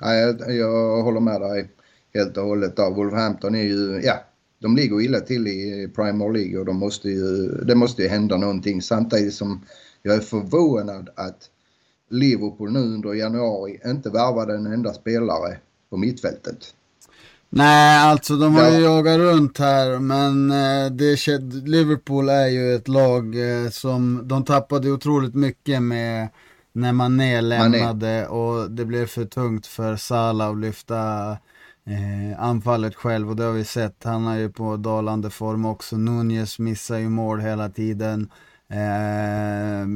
Ja, 0.00 0.14
jag, 0.14 0.54
jag 0.54 1.02
håller 1.02 1.20
med 1.20 1.40
dig 1.40 1.70
helt 2.14 2.36
och 2.36 2.44
hållet. 2.44 2.76
Där. 2.76 2.90
Wolverhampton 2.90 3.54
är 3.54 3.62
ju, 3.62 4.00
ja, 4.04 4.24
de 4.58 4.76
ligger 4.76 5.00
illa 5.00 5.20
till 5.20 5.46
i 5.46 5.88
Premier 5.96 6.32
League 6.32 6.58
och 6.58 6.66
de 6.66 6.76
måste 6.76 7.08
ju, 7.08 7.48
det 7.48 7.74
måste 7.74 8.02
ju 8.02 8.08
hända 8.08 8.36
någonting 8.36 8.82
samtidigt 8.82 9.34
som 9.34 9.64
jag 10.02 10.14
är 10.14 10.20
förvånad 10.20 11.10
att 11.14 11.50
Liverpool 12.10 12.72
nu 12.72 12.78
under 12.78 13.14
januari 13.14 13.80
inte 13.84 14.10
värvade 14.10 14.54
en 14.54 14.66
enda 14.66 14.94
spelare 14.94 15.58
på 15.90 15.96
mittfältet. 15.96 16.74
Nej, 17.50 17.98
alltså 17.98 18.36
de 18.36 18.54
har 18.54 18.70
ju 18.70 18.78
jagat 18.78 19.18
runt 19.18 19.58
här, 19.58 19.98
men 19.98 20.50
eh, 20.50 20.90
det, 20.90 21.28
Liverpool 21.66 22.28
är 22.28 22.46
ju 22.46 22.74
ett 22.74 22.88
lag 22.88 23.34
eh, 23.34 23.70
som 23.70 24.20
de 24.24 24.44
tappade 24.44 24.90
otroligt 24.90 25.34
mycket 25.34 25.82
med 25.82 26.28
när 26.72 26.92
Mané 26.92 27.40
lämnade 27.40 27.86
Mané. 27.86 28.26
och 28.26 28.70
det 28.70 28.84
blev 28.84 29.06
för 29.06 29.24
tungt 29.24 29.66
för 29.66 29.96
Salah 29.96 30.50
att 30.50 30.58
lyfta 30.58 31.30
eh, 31.86 32.40
anfallet 32.40 32.94
själv 32.94 33.30
och 33.30 33.36
det 33.36 33.44
har 33.44 33.52
vi 33.52 33.64
sett. 33.64 34.04
Han 34.04 34.26
är 34.26 34.38
ju 34.38 34.50
på 34.50 34.76
dalande 34.76 35.30
form 35.30 35.66
också. 35.66 35.96
Nunez 35.96 36.58
missar 36.58 36.98
ju 36.98 37.08
mål 37.08 37.40
hela 37.40 37.68
tiden. 37.68 38.30
Eh, 38.68 39.86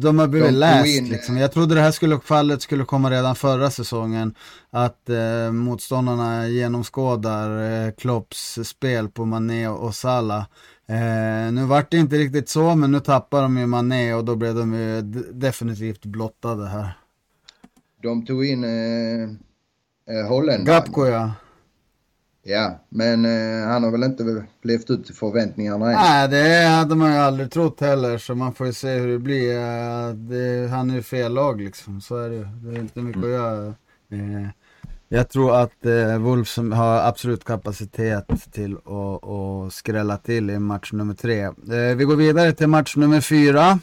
de 0.00 0.18
har 0.18 0.28
blivit 0.28 0.52
läst 0.52 1.02
liksom. 1.02 1.36
Jag 1.36 1.52
trodde 1.52 1.74
det 1.74 1.80
här 1.80 1.90
skulle, 1.90 2.20
fallet 2.20 2.62
skulle 2.62 2.84
komma 2.84 3.10
redan 3.10 3.34
förra 3.36 3.70
säsongen. 3.70 4.34
Att 4.70 5.08
eh, 5.08 5.52
motståndarna 5.52 6.48
genomskådar 6.48 7.86
eh, 7.86 7.92
Klopps 7.92 8.58
spel 8.64 9.08
på 9.08 9.24
Mané 9.24 9.68
och 9.68 9.94
Salah. 9.94 10.44
Eh, 10.86 11.52
nu 11.52 11.64
vart 11.64 11.90
det 11.90 11.96
inte 11.96 12.16
riktigt 12.16 12.48
så, 12.48 12.74
men 12.74 12.92
nu 12.92 13.00
tappar 13.00 13.42
de 13.42 13.58
ju 13.58 13.66
Mané 13.66 14.14
och 14.14 14.24
då 14.24 14.36
blev 14.36 14.54
de 14.54 14.74
ju 14.74 15.02
definitivt 15.32 16.04
blottade 16.04 16.68
här. 16.68 16.98
De 18.02 18.26
tog 18.26 18.44
in 18.44 18.64
eh, 18.64 19.22
eh, 20.16 20.28
holländaren. 20.28 20.64
Gapko 20.64 21.06
ja. 21.06 21.30
Ja, 22.44 22.84
men 22.88 23.24
eh, 23.24 23.68
han 23.68 23.84
har 23.84 23.90
väl 23.90 24.02
inte 24.02 24.44
levt 24.62 24.90
upp 24.90 25.06
till 25.06 25.14
förväntningarna 25.14 25.86
än. 25.86 25.92
Nej, 25.92 26.28
det 26.28 26.66
hade 26.66 26.94
man 26.94 27.12
ju 27.12 27.18
aldrig 27.18 27.50
trott 27.50 27.80
heller, 27.80 28.18
så 28.18 28.34
man 28.34 28.54
får 28.54 28.66
ju 28.66 28.72
se 28.72 28.94
hur 28.94 29.08
det 29.08 29.18
blir. 29.18 29.56
Eh, 29.56 30.14
det, 30.14 30.70
han 30.70 30.90
är 30.90 30.94
ju 30.94 31.02
fel 31.02 31.32
lag 31.34 31.60
liksom, 31.60 32.00
så 32.00 32.16
är 32.16 32.30
det 32.30 32.36
ju. 32.36 32.44
Det 32.44 32.76
är 32.76 32.80
inte 32.80 33.00
mycket 33.00 33.22
mm. 33.22 33.34
att 33.34 33.36
göra. 33.36 33.66
Eh, 34.10 34.48
jag 35.08 35.28
tror 35.28 35.56
att 35.56 35.86
eh, 35.86 36.18
Wolves 36.18 36.56
har 36.56 37.08
absolut 37.08 37.44
kapacitet 37.44 38.52
till 38.52 38.76
att, 38.76 39.24
att 39.28 39.72
skrälla 39.72 40.16
till 40.16 40.50
i 40.50 40.58
match 40.58 40.92
nummer 40.92 41.14
tre. 41.14 41.42
Eh, 41.42 41.96
vi 41.96 42.04
går 42.04 42.16
vidare 42.16 42.52
till 42.52 42.66
match 42.66 42.96
nummer 42.96 43.20
fyra. 43.20 43.78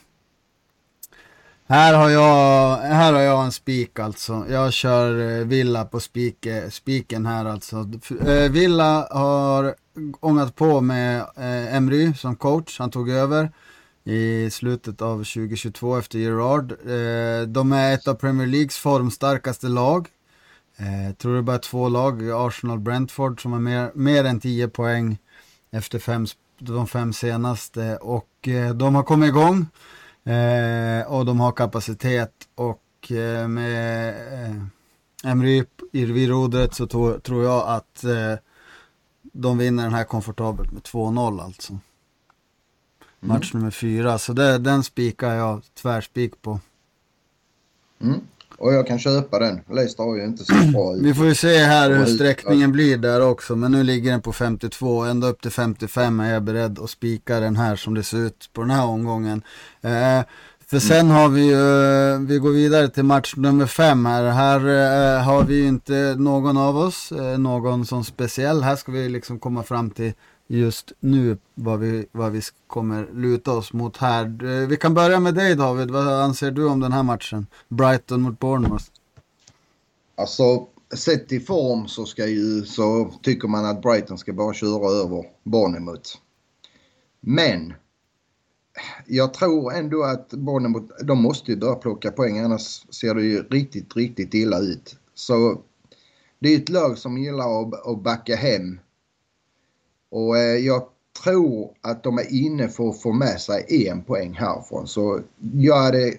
Här 1.72 1.94
har 1.94 2.10
jag, 2.10 2.78
här 2.78 3.14
har 3.14 3.22
jag 3.22 3.46
en 3.46 3.52
spik 3.52 4.00
alltså. 4.00 4.46
Jag 4.50 4.74
kör 4.74 5.40
eh, 5.40 5.46
Villa 5.46 5.86
på 5.86 6.00
spike, 6.00 6.72
spiken 6.72 7.26
här 7.26 7.46
alltså. 7.46 7.90
Eh, 8.28 8.52
Villa 8.52 9.08
har 9.12 9.76
ångat 10.20 10.56
på 10.56 10.82
med 10.82 11.20
eh, 11.20 11.76
Emry 11.76 12.14
som 12.14 12.36
coach. 12.36 12.80
Han 12.80 12.92
tog 12.92 13.10
över 13.10 13.52
i 14.04 14.50
slutet 14.50 15.02
av 15.02 15.18
2022 15.18 15.98
efter 15.98 16.20
Gerard. 16.20 16.74
De 17.48 17.72
är 17.72 17.94
ett 17.94 18.08
av 18.08 18.14
Premier 18.14 18.48
Leagues 18.48 18.78
formstarkaste 18.78 19.68
lag. 19.68 20.08
Jag 21.08 21.18
tror 21.18 21.34
det 21.34 21.40
är 21.40 21.42
bara 21.42 21.58
två 21.58 21.90
lag, 21.90 22.22
Arsenal-Brentford, 22.32 23.42
som 23.42 23.52
har 23.52 23.60
mer, 23.60 23.92
mer 23.94 24.24
än 24.24 24.40
10 24.40 24.68
poäng 24.68 25.18
efter 25.72 26.00
fem, 26.00 26.26
de 26.60 26.88
fem 26.88 27.14
senaste. 27.14 27.98
Och 27.98 28.48
de 28.76 28.96
har 28.96 29.04
kommit 29.04 29.28
igång. 29.28 29.66
Eh, 30.30 31.08
och 31.08 31.26
de 31.26 31.40
har 31.40 31.52
kapacitet 31.52 32.34
och 32.56 33.12
eh, 33.12 33.48
med 33.48 34.10
eh, 34.10 35.32
Emry 35.32 35.66
vid 35.92 36.30
rodret 36.30 36.74
så 36.74 36.88
to, 36.88 37.20
tror 37.20 37.44
jag 37.44 37.68
att 37.68 38.04
eh, 38.04 38.36
de 39.22 39.58
vinner 39.58 39.84
den 39.84 39.94
här 39.94 40.04
komfortabelt 40.04 40.72
med 40.72 40.82
2-0 40.82 41.44
alltså. 41.44 41.72
Mm. 41.72 41.82
Match 43.20 43.54
nummer 43.54 43.72
fyra, 43.72 44.18
så 44.18 44.34
det, 44.34 44.58
den 44.58 44.84
spikar 44.84 45.36
jag 45.36 45.62
tvärspik 45.74 46.42
på. 46.42 46.60
Mm. 48.00 48.22
Och 48.60 48.74
jag 48.74 48.88
kan 48.88 49.00
köpa 49.00 49.40
den. 49.40 49.62
Leicester 49.72 50.04
har 50.04 50.16
ju 50.16 50.24
inte 50.24 50.46
så 50.46 50.54
bra 50.54 50.96
ut. 50.96 51.02
Vi 51.04 51.14
får 51.14 51.26
ju 51.26 51.36
se 51.36 51.58
här 51.58 51.92
hur 51.92 52.06
sträckningen 52.06 52.72
blir 52.72 52.98
där 52.98 53.22
också. 53.22 53.56
Men 53.56 53.72
nu 53.72 53.84
ligger 53.84 54.12
den 54.12 54.22
på 54.22 54.34
52. 54.34 55.04
Ända 55.04 55.28
upp 55.28 55.42
till 55.42 55.52
55 55.52 56.20
är 56.20 56.34
jag 56.34 56.44
beredd 56.44 56.80
att 56.80 56.90
spika 56.90 57.40
den 57.40 57.56
här 57.56 57.76
som 57.76 57.94
det 57.94 58.04
ser 58.04 58.18
ut 58.18 58.50
på 58.54 58.62
den 58.62 58.70
här 58.70 58.86
omgången. 58.86 59.42
Eh, 59.82 60.22
för 60.68 60.80
sen 60.80 61.00
mm. 61.00 61.12
har 61.12 61.30
vi 61.30 61.42
ju, 61.42 62.26
vi 62.26 62.38
går 62.38 62.52
vidare 62.52 62.90
till 62.90 63.04
match 63.04 63.34
nummer 63.38 63.66
fem 63.66 64.06
här. 64.06 64.24
Här 64.24 64.60
eh, 64.60 65.24
har 65.24 65.44
vi 65.44 65.56
ju 65.56 65.68
inte 65.68 66.16
någon 66.18 66.58
av 66.58 66.78
oss, 66.78 67.12
eh, 67.12 67.38
någon 67.38 67.86
som 67.86 68.04
speciell. 68.04 68.64
Här 68.64 68.76
ska 68.76 68.92
vi 68.92 69.10
liksom 69.10 69.40
komma 69.40 69.64
fram 69.64 69.90
till 69.90 70.14
just 70.50 70.92
nu 71.00 71.38
vad 71.56 71.80
vi, 71.80 72.06
vad 72.12 72.32
vi 72.32 72.42
kommer 72.68 73.08
luta 73.14 73.52
oss 73.52 73.74
mot 73.74 73.98
här. 73.98 74.44
Eh, 74.44 74.68
vi 74.68 74.78
kan 74.78 74.94
börja 74.94 75.20
med 75.20 75.36
dig 75.36 75.56
David, 75.56 75.92
vad 75.92 76.08
anser 76.08 76.52
du 76.52 76.68
om 76.68 76.80
den 76.80 76.92
här 76.92 77.04
matchen? 77.04 77.48
Brighton 77.68 78.22
mot 78.22 78.40
Bournemouth. 78.40 78.86
Alltså, 80.16 80.68
sett 80.94 81.32
i 81.32 81.40
form 81.40 81.88
så, 81.88 82.06
ska 82.06 82.28
ju, 82.28 82.66
så 82.66 83.14
tycker 83.22 83.48
man 83.48 83.66
att 83.66 83.82
Brighton 83.82 84.18
ska 84.18 84.34
bara 84.34 84.54
köra 84.54 84.92
över 84.92 85.26
Bournemouth. 85.44 86.10
Men 87.20 87.74
jag 89.08 89.34
tror 89.34 89.74
ändå 89.74 90.04
att 90.04 90.30
Bournemouth, 90.30 91.06
de 91.06 91.22
måste 91.22 91.52
ju 91.52 91.58
börja 91.58 91.76
plocka 91.76 92.12
poäng 92.12 92.40
annars 92.40 92.94
ser 92.96 93.16
det 93.16 93.24
ju 93.24 93.44
riktigt, 93.44 93.96
riktigt 93.96 94.34
illa 94.34 94.60
ut. 94.60 94.96
Så 95.16 95.62
det 96.40 96.50
är 96.50 96.58
ett 96.58 96.70
lag 96.70 96.98
som 96.98 97.18
gillar 97.18 97.62
att, 97.62 97.88
att 97.88 98.04
backa 98.04 98.36
hem 98.36 98.80
och 100.12 100.38
eh, 100.38 100.58
jag 100.58 100.84
tror 101.24 101.72
att 101.82 102.04
de 102.04 102.18
är 102.18 102.34
inne 102.34 102.68
för 102.68 102.90
att 102.90 103.02
få 103.02 103.14
med 103.14 103.42
sig 103.42 103.88
en 103.88 104.04
poäng 104.04 104.34
härifrån. 104.34 104.88
Så 104.88 105.22
jag 105.54 105.82
hade 105.82 106.14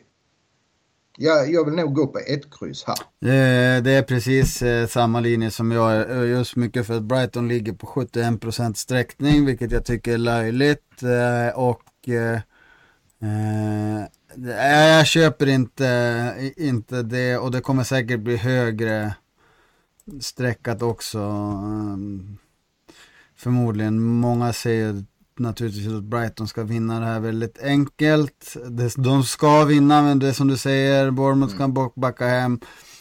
jag, 1.16 1.52
jag 1.52 1.64
vill 1.64 1.74
nog 1.74 1.94
gå 1.94 2.06
på 2.06 2.18
ett 2.18 2.58
kryss 2.58 2.84
här. 2.86 2.96
Det 3.80 3.90
är 3.90 4.02
precis 4.02 4.62
eh, 4.62 4.86
samma 4.86 5.20
linje 5.20 5.50
som 5.50 5.72
jag. 5.72 6.26
Just 6.28 6.56
mycket 6.56 6.86
för 6.86 6.96
att 6.96 7.02
Brighton 7.02 7.48
ligger 7.48 7.72
på 7.72 7.86
71% 7.86 8.74
sträckning, 8.74 9.46
vilket 9.46 9.72
jag 9.72 9.84
tycker 9.84 10.12
är 10.12 10.18
löjligt. 10.18 11.02
Eh, 11.02 11.58
och 11.58 11.82
jag 14.36 15.06
köper 15.06 15.46
inte, 15.46 16.52
inte 16.56 17.02
det 17.02 17.38
och 17.38 17.50
det 17.50 17.60
kommer 17.60 17.84
säkert 17.84 18.20
bli 18.20 18.36
högre 18.36 19.14
sträckat 20.20 20.82
också. 20.82 21.18
Ehm, 21.18 22.38
Förmodligen. 23.42 24.00
Många 24.02 24.52
säger 24.52 25.04
naturligtvis 25.38 25.88
att 25.88 26.04
Brighton 26.04 26.48
ska 26.48 26.62
vinna 26.62 27.00
det 27.00 27.06
här 27.06 27.20
väldigt 27.20 27.58
enkelt. 27.62 28.56
De 28.96 29.24
ska 29.24 29.64
vinna, 29.64 30.02
men 30.02 30.18
det 30.18 30.28
är 30.28 30.32
som 30.32 30.48
du 30.48 30.56
säger, 30.56 31.10
Bournemouth 31.10 31.54
ska 31.54 31.64
mm. 31.64 31.90
backa 31.96 32.26
hem. 32.26 32.60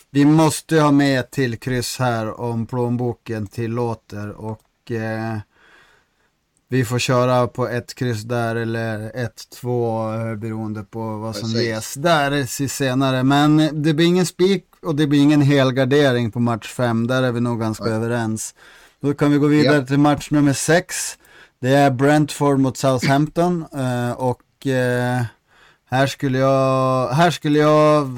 Vi 0.10 0.26
måste 0.26 0.80
ha 0.80 0.92
med 0.92 1.20
ett 1.20 1.32
till 1.32 1.58
kryss 1.58 2.00
här 2.00 2.42
om 2.42 2.66
plånboken 2.66 3.48
tillåter 3.48 4.30
och 4.30 4.92
eh, 4.92 5.38
vi 6.70 6.86
får 6.86 7.00
köra 7.00 7.48
på 7.48 7.68
ett 7.68 7.96
kryss 7.96 8.24
där 8.24 8.56
eller 8.56 9.12
ett, 9.16 9.50
två 9.62 10.14
eh, 10.14 10.36
beroende 10.36 10.84
på 10.84 11.18
vad 11.18 11.36
som 11.36 11.50
Precis. 11.50 11.68
ges 11.68 11.94
där 11.94 12.68
senare. 12.68 13.24
Men 13.24 13.70
det 13.84 13.94
blir 13.94 14.06
ingen 14.06 14.26
spik 14.26 14.66
och 14.82 14.96
det 14.96 15.08
blir 15.08 15.20
ingen 15.20 15.42
helgardering 15.42 16.32
på 16.32 16.40
match 16.40 16.74
fem. 16.74 17.08
Där 17.08 17.24
är 17.24 17.32
vi 17.32 17.40
nog 17.40 17.60
ganska 17.60 17.86
Nej. 17.86 17.94
överens. 17.94 18.54
Då 19.02 19.14
kan 19.14 19.32
vi 19.32 19.38
gå 19.38 19.48
vidare 19.48 19.76
ja. 19.76 19.86
till 19.86 20.00
match 20.00 20.32
nummer 20.32 20.54
6. 20.54 21.18
Det 21.60 21.70
är 21.70 21.92
Brentford 21.92 22.60
mot 22.60 22.78
Southampton 22.78 23.66
eh, 23.74 24.12
och 24.12 24.68
eh, 24.68 25.22
här 25.86 26.08
skulle 26.08 26.38
jag, 26.38 27.10
här 27.10 27.32
skulle 27.32 27.60
jag, 27.60 28.10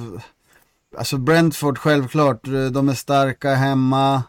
alltså 0.97 1.17
Brentford 1.17 1.77
självklart, 1.77 2.47
eh, 2.47 2.65
de 2.65 2.89
är 2.89 2.93
starka 2.93 3.53
hemma, 3.55 4.23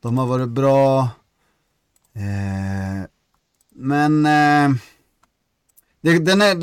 de 0.00 0.18
har 0.18 0.26
varit 0.26 0.48
bra. 0.48 1.08
men 3.74 4.22
det, 6.00 6.18
den 6.18 6.42
är, 6.42 6.54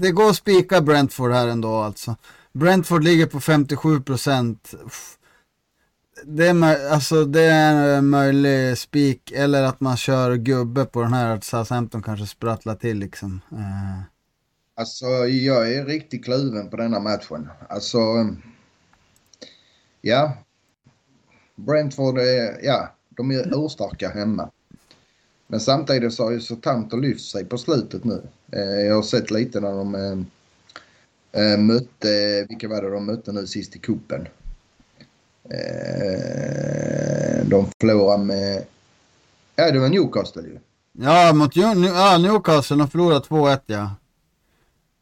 det 0.00 0.10
går 0.10 0.30
att 0.30 0.36
spika 0.36 0.80
Brentford 0.80 1.32
här 1.32 1.48
ändå 1.48 1.76
alltså. 1.76 2.16
Brentford 2.52 3.04
ligger 3.04 3.26
på 3.26 3.40
57 3.40 4.00
procent 4.00 4.74
det 6.24 6.46
är, 6.46 6.90
alltså, 6.90 7.24
det 7.24 7.42
är 7.42 7.98
en 7.98 8.08
möjlig 8.08 8.78
spik 8.78 9.32
eller 9.32 9.62
att 9.62 9.80
man 9.80 9.96
kör 9.96 10.36
gubbe 10.36 10.84
på 10.84 11.02
den 11.02 11.12
här 11.12 11.36
att 11.36 11.44
Southampton 11.44 12.02
kanske 12.02 12.26
sprattlar 12.26 12.74
till 12.74 12.98
liksom. 12.98 13.40
Uh. 13.52 14.02
Alltså 14.74 15.06
jag 15.26 15.74
är 15.74 15.84
riktigt 15.84 16.24
kluven 16.24 16.70
på 16.70 16.76
denna 16.76 17.00
matchen. 17.00 17.48
Alltså, 17.68 17.98
ja. 20.00 20.32
Brentford 21.56 22.18
är, 22.18 22.64
ja, 22.64 22.94
de 23.10 23.30
är 23.30 23.64
urstarka 23.64 24.08
hemma. 24.08 24.50
Men 25.46 25.60
samtidigt 25.60 26.14
så 26.14 26.24
har 26.24 26.30
ju 26.30 26.40
Southampton 26.40 27.00
lyft 27.00 27.30
sig 27.30 27.44
på 27.44 27.58
slutet 27.58 28.04
nu. 28.04 28.22
Eh, 28.52 28.86
jag 28.86 28.94
har 28.94 29.02
sett 29.02 29.30
lite 29.30 29.60
när 29.60 29.72
de 29.72 29.94
äh, 31.32 31.58
mötte, 31.58 32.46
vilka 32.48 32.68
var 32.68 32.82
det 32.82 32.90
de 32.90 33.06
mötte 33.06 33.32
nu 33.32 33.46
sist 33.46 33.76
i 33.76 33.78
kuppen 33.78 34.28
de 37.44 37.66
förlorade 37.80 38.24
med... 38.24 38.64
Ja, 39.56 39.70
det 39.70 39.78
var 39.78 39.88
Newcastle 39.88 40.42
ju. 40.42 40.58
Ja, 40.92 41.32
mot 41.32 41.56
ja, 41.56 42.18
Newcastle. 42.18 42.76
De 42.76 42.88
förlorade 42.88 43.20
2-1 43.20 43.60
ja. 43.66 43.94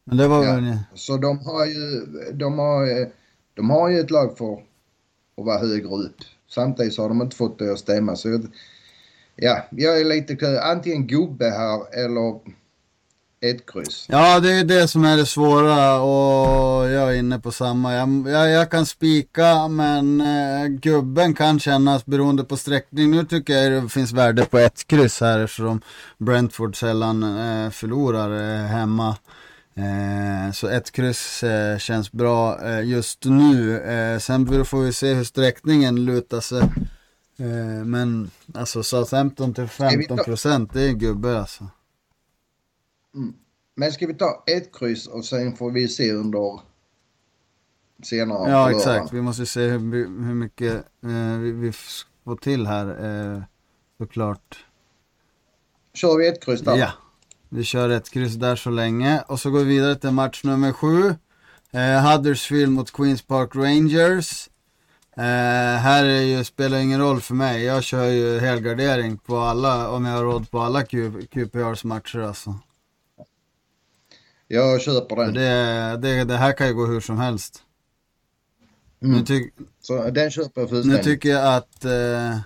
Men 0.03 0.17
det 0.17 0.27
var 0.27 0.43
ja, 0.43 0.53
väl... 0.53 0.77
Så 0.93 1.17
de 1.17 1.39
har 1.39 1.65
ju... 1.65 2.05
De 2.33 2.59
har, 2.59 3.09
de 3.53 3.69
har 3.69 3.89
ju 3.89 3.99
ett 3.99 4.11
lag 4.11 4.37
för 4.37 4.53
att 4.53 5.45
vara 5.45 5.59
högre 5.59 5.89
upp. 5.89 6.15
Samtidigt 6.49 6.93
så 6.93 7.01
har 7.01 7.09
de 7.09 7.21
inte 7.21 7.35
fått 7.35 7.59
det 7.59 7.71
att 7.71 7.79
stämma. 7.79 8.15
Så 8.15 8.41
ja, 9.35 9.63
jag 9.71 10.01
är 10.01 10.05
lite 10.05 10.61
antingen 10.61 11.07
gubbe 11.07 11.49
här 11.49 12.03
eller 12.03 12.39
ett 13.41 13.71
kryss. 13.71 14.05
Ja, 14.09 14.39
det 14.39 14.51
är 14.51 14.63
det 14.63 14.87
som 14.87 15.05
är 15.05 15.17
det 15.17 15.25
svåra 15.25 16.01
och 16.01 16.89
jag 16.89 17.13
är 17.13 17.19
inne 17.19 17.39
på 17.39 17.51
samma. 17.51 17.93
Jag, 17.93 18.27
jag, 18.27 18.49
jag 18.49 18.71
kan 18.71 18.85
spika, 18.85 19.67
men 19.67 20.21
eh, 20.21 20.67
gubben 20.67 21.33
kan 21.33 21.59
kännas 21.59 22.05
beroende 22.05 22.43
på 22.43 22.57
sträckning. 22.57 23.11
Nu 23.11 23.25
tycker 23.25 23.53
jag 23.53 23.83
det 23.83 23.89
finns 23.89 24.11
värde 24.11 24.45
på 24.45 24.57
ett 24.57 24.87
kryss 24.87 25.21
här 25.21 25.39
eftersom 25.39 25.81
Brentford 26.17 26.79
sällan 26.79 27.23
eh, 27.23 27.69
förlorar 27.69 28.59
eh, 28.61 28.65
hemma. 28.65 29.15
Eh, 29.77 30.51
så 30.51 30.67
ett 30.67 30.91
kryss 30.91 31.43
eh, 31.43 31.77
känns 31.77 32.11
bra 32.11 32.65
eh, 32.65 32.85
just 32.85 33.25
nu. 33.25 33.81
sen 34.21 34.65
får 34.65 34.81
vi 34.81 34.93
se 34.93 35.13
hur 35.13 35.23
sträckningen 35.23 36.05
lutar 36.05 36.39
sig. 36.39 36.61
men 37.85 38.31
alltså 38.53 38.83
Southampton 38.83 39.53
till 39.53 39.67
15 39.67 40.17
procent, 40.17 40.73
det 40.73 40.81
är 40.81 40.87
en 40.87 40.99
gubbe 40.99 41.39
alltså. 41.39 41.67
Mm. 43.17 43.33
Men 43.75 43.91
ska 43.91 44.07
vi 44.07 44.13
ta 44.13 44.43
ett 44.47 44.75
kryss 44.75 45.07
och 45.07 45.25
sen 45.25 45.55
får 45.55 45.71
vi 45.71 45.87
se 45.87 46.11
under 46.11 46.59
senare. 48.03 48.51
Ja, 48.51 48.71
exakt. 48.71 49.13
Vi 49.13 49.21
måste 49.21 49.45
se 49.45 49.61
hur, 49.61 49.79
hur 50.25 50.33
mycket 50.33 50.73
eh, 51.03 51.37
vi, 51.39 51.51
vi 51.51 51.71
får 52.23 52.35
till 52.35 52.67
här, 52.67 52.87
eh, 53.05 53.41
såklart. 53.97 54.65
Kör 55.93 56.17
vi 56.17 56.27
ett 56.27 56.43
kryss 56.43 56.61
där? 56.61 56.77
Ja, 56.77 56.91
vi 57.49 57.63
kör 57.63 57.89
ett 57.89 58.09
kryss 58.09 58.35
där 58.35 58.55
så 58.55 58.69
länge. 58.69 59.23
Och 59.27 59.39
så 59.39 59.49
går 59.49 59.59
vi 59.59 59.65
vidare 59.65 59.95
till 59.95 60.11
match 60.11 60.43
nummer 60.43 60.73
sju. 60.73 61.15
Eh, 61.71 62.11
Huddersfield 62.11 62.71
mot 62.71 62.91
Queens 62.91 63.21
Park 63.21 63.55
Rangers. 63.55 64.49
Eh, 65.17 65.23
här 65.81 66.05
är 66.05 66.21
ju, 66.21 66.43
spelar 66.43 66.77
ingen 66.77 66.99
roll 66.99 67.21
för 67.21 67.33
mig. 67.33 67.63
Jag 67.63 67.83
kör 67.83 68.05
ju 68.05 68.39
helgardering 68.39 69.17
på 69.17 69.37
alla, 69.37 69.89
om 69.89 70.05
jag 70.05 70.13
har 70.13 70.23
råd 70.23 70.51
på 70.51 70.59
alla 70.59 70.83
QPRs 70.83 71.83
matcher 71.83 72.19
alltså. 72.19 72.55
Jag 74.47 74.81
köper 74.81 75.15
den. 75.15 75.33
Det, 75.33 75.97
det, 76.01 76.23
det 76.23 76.37
här 76.37 76.53
kan 76.53 76.67
ju 76.67 76.73
gå 76.73 76.85
hur 76.85 76.99
som 76.99 77.17
helst. 77.17 77.63
Mm. 79.01 79.17
Nu 79.17 79.25
tyck, 79.25 79.53
Så 79.81 80.09
den 80.09 80.31
köper 80.31 80.61
jag. 80.61 80.85
Nu 80.85 80.97
tycker 80.97 81.29
jag 81.29 81.55
att 81.55 81.85
eh, 81.85 82.39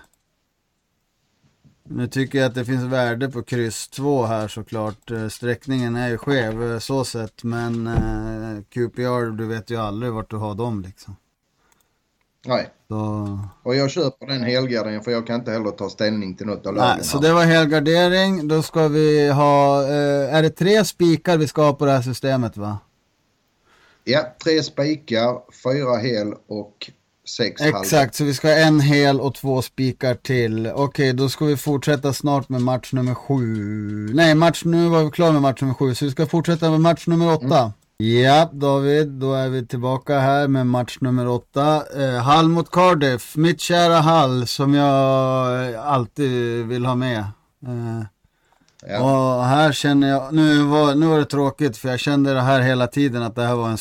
nu 1.84 2.08
tycker 2.08 2.38
jag 2.38 2.46
att 2.46 2.54
det 2.54 2.64
finns 2.64 2.84
värde 2.84 3.28
på 3.28 3.42
kryss 3.42 3.88
2 3.88 4.24
här 4.24 4.48
såklart. 4.48 5.10
Eh, 5.10 5.28
sträckningen 5.28 5.96
är 5.96 6.08
ju 6.08 6.18
skev 6.18 6.72
eh, 6.72 6.78
så 6.78 7.04
sett 7.04 7.44
men 7.44 7.86
eh, 7.86 8.62
QPR, 8.68 9.36
du 9.36 9.46
vet 9.46 9.70
ju 9.70 9.76
aldrig 9.76 10.12
vart 10.12 10.30
du 10.30 10.36
har 10.36 10.54
dem 10.54 10.82
liksom. 10.82 11.16
Nej. 12.46 12.68
Så... 12.88 13.38
Och 13.62 13.76
jag 13.76 13.90
köper 13.90 14.26
den 14.26 14.42
helgarderingen 14.42 15.02
för 15.02 15.10
jag 15.10 15.26
kan 15.26 15.36
inte 15.36 15.50
heller 15.50 15.70
ta 15.70 15.88
ställning 15.88 16.36
till 16.36 16.46
något 16.46 16.66
av 16.66 16.74
lagen. 16.74 17.04
Så 17.04 17.18
det 17.18 17.32
var 17.32 17.44
helgardering. 17.44 18.48
Då 18.48 18.62
ska 18.62 18.88
vi 18.88 19.28
ha, 19.28 19.82
eh, 19.82 20.34
är 20.34 20.42
det 20.42 20.50
tre 20.50 20.84
spikar 20.84 21.36
vi 21.36 21.48
ska 21.48 21.62
ha 21.62 21.72
på 21.72 21.84
det 21.84 21.92
här 21.92 22.02
systemet 22.02 22.56
va? 22.56 22.78
Ja, 24.04 24.34
tre 24.44 24.62
spikar, 24.62 25.40
fyra 25.64 25.96
hel 25.96 26.34
och 26.48 26.90
sex 27.28 27.60
Exakt, 27.60 27.92
halv. 27.92 28.10
så 28.10 28.24
vi 28.24 28.34
ska 28.34 28.48
ha 28.48 28.54
en 28.54 28.80
hel 28.80 29.20
och 29.20 29.34
två 29.34 29.62
spikar 29.62 30.14
till. 30.14 30.66
Okej, 30.66 30.82
okay, 30.82 31.12
då 31.12 31.28
ska 31.28 31.44
vi 31.44 31.56
fortsätta 31.56 32.12
snart 32.12 32.48
med 32.48 32.62
match 32.62 32.92
nummer 32.92 33.14
sju. 33.14 33.44
Nej, 34.14 34.34
match, 34.34 34.62
nu 34.64 34.88
var 34.88 35.04
vi 35.04 35.10
klara 35.10 35.32
med 35.32 35.42
match 35.42 35.60
nummer 35.60 35.74
sju, 35.74 35.94
så 35.94 36.04
vi 36.04 36.10
ska 36.10 36.26
fortsätta 36.26 36.70
med 36.70 36.80
match 36.80 37.06
nummer 37.06 37.34
åtta. 37.34 37.58
Mm. 37.58 37.72
Ja, 38.02 38.50
David, 38.52 39.08
då 39.08 39.34
är 39.34 39.48
vi 39.48 39.66
tillbaka 39.66 40.18
här 40.18 40.48
med 40.48 40.66
match 40.66 40.98
nummer 41.00 41.28
åtta. 41.28 41.84
Eh, 41.96 42.22
Hall 42.22 42.48
mot 42.48 42.70
Cardiff, 42.70 43.36
mitt 43.36 43.60
kära 43.60 43.94
Hall 43.94 44.46
som 44.46 44.74
jag 44.74 45.74
alltid 45.74 46.66
vill 46.66 46.86
ha 46.86 46.94
med. 46.94 47.18
Eh, 47.66 48.04
ja. 48.86 49.00
Och 49.00 49.44
här 49.44 49.72
känner 49.72 50.08
jag, 50.08 50.34
nu 50.34 50.62
var, 50.62 50.94
nu 50.94 51.06
var 51.06 51.18
det 51.18 51.24
tråkigt 51.24 51.76
för 51.76 51.88
jag 51.88 52.00
kände 52.00 52.34
det 52.34 52.40
här 52.40 52.60
hela 52.60 52.86
tiden 52.86 53.22
att 53.22 53.34
det 53.34 53.42
här 53.42 53.54
var 53.54 53.70
en 53.70 53.78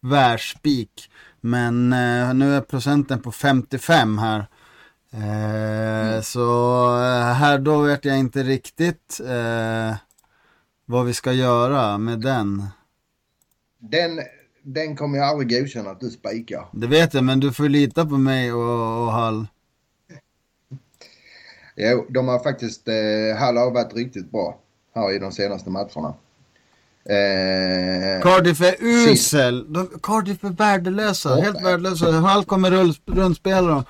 tvärspik. 0.00 1.10
Men 1.40 1.92
eh, 1.92 2.34
nu 2.34 2.54
är 2.56 2.60
procenten 2.60 3.22
på 3.22 3.32
55 3.32 4.18
här. 4.18 4.46
Eh, 5.12 6.08
mm. 6.08 6.22
Så 6.22 6.86
eh, 6.86 7.32
här 7.32 7.58
då 7.58 7.80
vet 7.80 8.04
jag 8.04 8.18
inte 8.18 8.42
riktigt 8.42 9.20
eh, 9.26 9.96
vad 10.86 11.06
vi 11.06 11.14
ska 11.14 11.32
göra 11.32 11.98
med 11.98 12.20
den. 12.20 12.68
Den, 13.80 14.20
den 14.62 14.96
kommer 14.96 15.18
jag 15.18 15.28
aldrig 15.28 15.60
godkänna 15.60 15.90
att 15.90 16.00
du 16.00 16.10
spikar. 16.10 16.66
Det 16.72 16.86
vet 16.86 17.14
jag, 17.14 17.24
men 17.24 17.40
du 17.40 17.52
får 17.52 17.68
lita 17.68 18.06
på 18.06 18.18
mig 18.18 18.52
och, 18.52 19.04
och 19.04 19.12
Hall. 19.12 19.46
Jo, 21.76 22.06
de 22.08 22.28
har 22.28 22.38
faktiskt, 22.38 22.88
eh, 22.88 23.38
Hall 23.38 23.56
har 23.56 23.70
varit 23.70 23.94
riktigt 23.94 24.30
bra 24.30 24.58
här 24.94 25.12
i 25.12 25.18
de 25.18 25.32
senaste 25.32 25.70
matcherna. 25.70 26.14
Eh, 27.04 28.22
Cardiff 28.22 28.60
är 28.60 28.76
usel. 28.80 29.72
De, 29.72 29.88
Cardiff 30.02 30.44
är 30.44 30.48
värdelösa. 30.48 31.34
Oh, 31.34 31.42
helt 31.42 31.64
värdelösa. 31.64 32.10
Hall 32.12 32.44
kommer 32.44 32.70
runt, 32.70 33.02
rundspela 33.06 33.68
dem. 33.68 33.84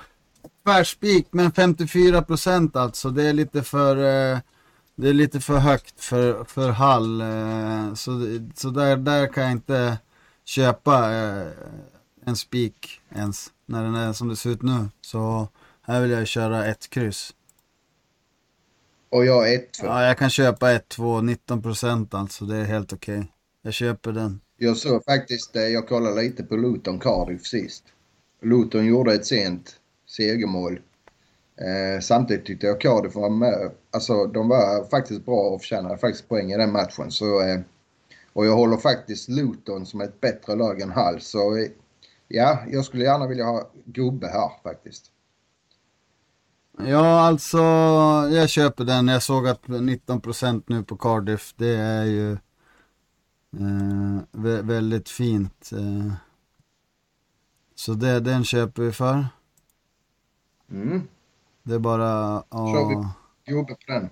Tvärspik, 0.65 1.27
men 1.31 1.51
54 1.51 2.21
procent 2.21 2.75
alltså. 2.75 3.09
Det 3.09 3.23
är 3.23 3.33
lite 3.33 3.63
för... 3.63 3.97
Eh, 4.33 4.39
det 4.95 5.09
är 5.09 5.13
lite 5.13 5.39
för 5.39 5.57
högt 5.57 6.01
för, 6.01 6.43
för 6.43 6.69
Hall. 6.69 7.21
Eh, 7.21 7.93
så 7.93 8.11
så 8.55 8.69
där, 8.69 8.97
där 8.97 9.27
kan 9.27 9.43
jag 9.43 9.51
inte 9.51 9.97
köpa 10.45 11.13
eh, 11.13 11.47
en 12.25 12.35
spik 12.35 13.01
ens. 13.15 13.51
När 13.65 13.83
den 13.83 13.95
är 13.95 14.13
som 14.13 14.27
det 14.27 14.35
ser 14.35 14.49
ut 14.49 14.61
nu. 14.61 14.89
Så 15.01 15.47
här 15.81 16.01
vill 16.01 16.11
jag 16.11 16.27
köra 16.27 16.65
ett 16.65 16.89
kryss. 16.89 17.33
Och 19.09 19.25
jag 19.25 19.53
1 19.53 19.73
2 19.73 19.87
Ja, 19.87 20.03
jag 20.03 20.17
kan 20.17 20.29
köpa 20.29 20.71
1 20.71 20.89
2 20.89 21.21
19 21.21 21.61
procent 21.61 22.13
alltså. 22.13 22.45
Det 22.45 22.55
är 22.55 22.63
helt 22.63 22.93
okej. 22.93 23.17
Okay. 23.17 23.29
Jag 23.61 23.73
köper 23.73 24.11
den. 24.11 24.41
Jag 24.57 24.77
såg 24.77 25.05
faktiskt, 25.05 25.55
eh, 25.55 25.61
jag 25.61 25.87
kollade 25.87 26.21
lite 26.21 26.43
på 26.43 26.55
Luton 26.55 26.99
Cardiff 26.99 27.45
sist. 27.45 27.83
Luton 28.41 28.85
gjorde 28.85 29.13
ett 29.13 29.25
sent 29.25 29.75
segermål. 30.07 30.79
Eh, 31.61 31.99
samtidigt 32.01 32.45
tyckte 32.45 32.67
jag 32.67 32.81
Cardiff 32.81 33.15
var 33.15 33.29
med. 33.29 33.71
Alltså 33.91 34.25
de 34.25 34.47
var 34.47 34.89
faktiskt 34.89 35.25
bra 35.25 35.39
och 35.39 35.61
förtjänade 35.61 35.97
faktiskt 35.97 36.29
poäng 36.29 36.51
i 36.51 36.57
den 36.57 36.71
matchen. 36.71 37.11
Så, 37.11 37.41
eh, 37.41 37.59
och 38.33 38.45
jag 38.45 38.55
håller 38.55 38.77
faktiskt 38.77 39.29
Luton 39.29 39.85
som 39.85 40.01
ett 40.01 40.21
bättre 40.21 40.55
lag 40.55 40.81
än 40.81 40.91
Hall. 40.91 41.21
Så 41.21 41.57
eh, 41.57 41.67
ja, 42.27 42.59
jag 42.71 42.85
skulle 42.85 43.03
gärna 43.03 43.27
vilja 43.27 43.45
ha 43.45 43.69
gubbe 43.85 44.27
här 44.27 44.51
faktiskt. 44.63 45.05
Ja, 46.85 47.19
alltså 47.19 47.57
jag 48.31 48.49
köper 48.49 48.83
den. 48.83 49.07
Jag 49.07 49.23
såg 49.23 49.47
att 49.47 49.65
19% 49.65 50.63
nu 50.67 50.83
på 50.83 50.97
Cardiff, 50.97 51.53
det 51.57 51.75
är 51.75 52.05
ju 52.05 52.31
eh, 53.57 54.61
väldigt 54.63 55.09
fint. 55.09 55.69
Eh. 55.73 56.13
Så 57.75 57.93
det, 57.93 58.19
den 58.19 58.43
köper 58.43 58.83
vi 58.83 58.91
för. 58.91 59.25
Mm. 60.71 61.07
Det 61.63 61.75
är 61.75 61.79
bara 61.79 62.37
att... 62.37 62.49
Kör 62.49 62.89
vi 63.45 63.53
gubbe 63.53 63.73
på 63.73 63.91
den. 63.91 64.09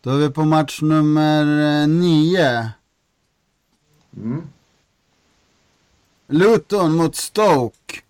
Då 0.00 0.10
är 0.10 0.16
vi 0.16 0.30
på 0.30 0.44
match 0.44 0.82
nummer 0.82 1.86
nio. 1.86 2.70
Mm. 4.16 4.48
Luton 6.26 6.96
mot 6.96 7.16
Stoke. 7.16 8.00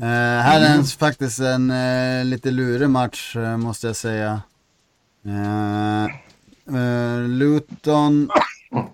Uh, 0.00 0.06
här 0.06 0.60
är 0.60 0.66
en, 0.66 0.72
mm. 0.72 0.84
faktiskt 0.84 1.40
en 1.40 1.70
uh, 1.70 2.24
lite 2.24 2.50
lurig 2.50 2.90
match 2.90 3.36
uh, 3.36 3.56
måste 3.56 3.86
jag 3.86 3.96
säga. 3.96 4.42
Luton 7.28 8.30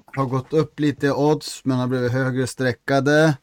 har 0.06 0.24
gått 0.24 0.52
upp 0.52 0.80
lite 0.80 1.06
i 1.06 1.10
odds 1.10 1.64
men 1.64 1.78
har 1.78 1.86
blivit 1.86 2.12
högre 2.12 2.46
streckade. 2.46 3.36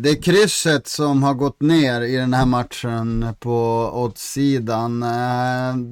Det 0.00 0.10
är 0.10 0.22
krysset 0.22 0.86
som 0.86 1.22
har 1.22 1.34
gått 1.34 1.60
ner 1.60 2.00
i 2.00 2.16
den 2.16 2.34
här 2.34 2.46
matchen 2.46 3.26
på 3.40 3.90
oddssidan. 3.94 5.00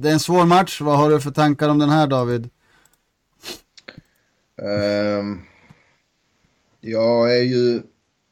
Det 0.01 0.09
är 0.09 0.13
en 0.13 0.19
svår 0.19 0.45
match. 0.45 0.81
Vad 0.81 0.97
har 0.97 1.09
du 1.09 1.21
för 1.21 1.31
tankar 1.31 1.69
om 1.69 1.79
den 1.79 1.89
här 1.89 2.07
David? 2.07 2.49
Um 4.61 5.41
jag 6.81 7.37
är 7.37 7.43
ju 7.43 7.81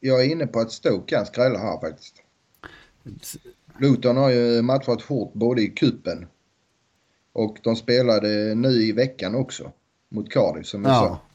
jag 0.00 0.20
är 0.20 0.24
inne 0.24 0.46
på 0.46 0.60
att 0.60 0.72
Stoke 0.72 1.16
kan 1.16 1.26
skrälla 1.26 1.58
här 1.58 1.80
faktiskt. 1.80 2.14
Luton 3.78 4.16
har 4.16 4.30
ju 4.30 4.62
matchat 4.62 5.02
hårt 5.02 5.32
både 5.32 5.62
i 5.62 5.68
kuppen 5.68 6.26
och 7.32 7.58
de 7.62 7.76
spelade 7.76 8.54
nu 8.54 8.68
i 8.68 8.92
veckan 8.92 9.34
också 9.34 9.72
mot 10.08 10.30
Cardiff 10.30 10.66
som 10.66 10.84
jag 10.84 10.92
ja. 10.92 10.98
sa. 10.98 11.29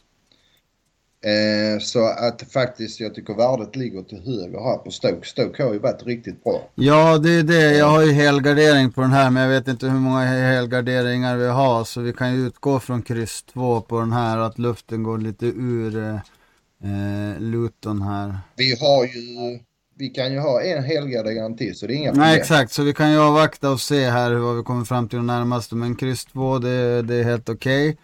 Eh, 1.26 1.80
så 1.80 2.06
att 2.06 2.44
faktiskt 2.52 3.00
jag 3.00 3.16
tycker 3.16 3.34
värdet 3.34 3.76
ligger 3.76 4.02
till 4.02 4.18
höger 4.18 4.60
här 4.60 4.78
på 4.78 4.92
Stoke. 4.92 5.28
Stoke 5.28 5.64
har 5.64 5.74
ju 5.74 5.80
varit 5.80 6.04
riktigt 6.04 6.44
bra. 6.44 6.70
Ja 6.76 7.18
det 7.18 7.30
är 7.30 7.44
det. 7.44 7.78
Jag 7.78 7.86
har 7.86 8.02
ju 8.04 8.12
helgardering 8.12 8.92
på 8.92 9.02
den 9.02 9.12
här 9.12 9.32
men 9.32 9.44
jag 9.44 9.50
vet 9.50 9.68
inte 9.68 9.86
hur 9.86 10.00
många 10.00 10.20
helgarderingar 10.26 11.38
vi 11.38 11.48
har 11.48 11.84
så 11.84 12.02
vi 12.02 12.14
kan 12.14 12.34
ju 12.34 12.48
utgå 12.48 12.80
från 12.80 13.02
kryss 13.02 13.44
2 13.44 13.82
på 13.82 14.00
den 14.00 14.12
här 14.12 14.38
att 14.38 14.60
luften 14.60 15.04
går 15.04 15.18
lite 15.18 15.46
ur 15.46 15.98
eh, 15.98 16.16
eh, 16.16 17.40
Luton 17.40 18.02
här. 18.02 18.40
Vi 18.56 18.76
har 18.80 19.04
ju, 19.04 19.60
vi 19.98 20.10
kan 20.10 20.34
ju 20.34 20.40
ha 20.40 20.62
en 20.62 20.84
helgardering 20.84 21.58
till 21.58 21.76
så 21.76 21.88
det 21.88 21.94
är 21.94 21.96
inga 21.96 22.12
problem. 22.12 22.28
Nej 22.28 22.40
exakt, 22.40 22.72
så 22.72 22.84
vi 22.84 22.94
kan 22.94 23.12
ju 23.12 23.20
avvakta 23.20 23.72
och 23.72 23.82
se 23.82 24.10
här 24.10 24.34
vad 24.34 24.58
vi 24.58 24.64
kommer 24.64 24.86
fram 24.86 25.10
till 25.10 25.18
de 25.18 25.28
närmaste. 25.28 25.76
Men 25.76 25.96
kryss 25.96 26.26
2 26.26 26.60
det, 26.60 27.02
det 27.02 27.16
är 27.16 27.24
helt 27.24 27.50
okej. 27.50 27.90
Okay. 27.90 28.02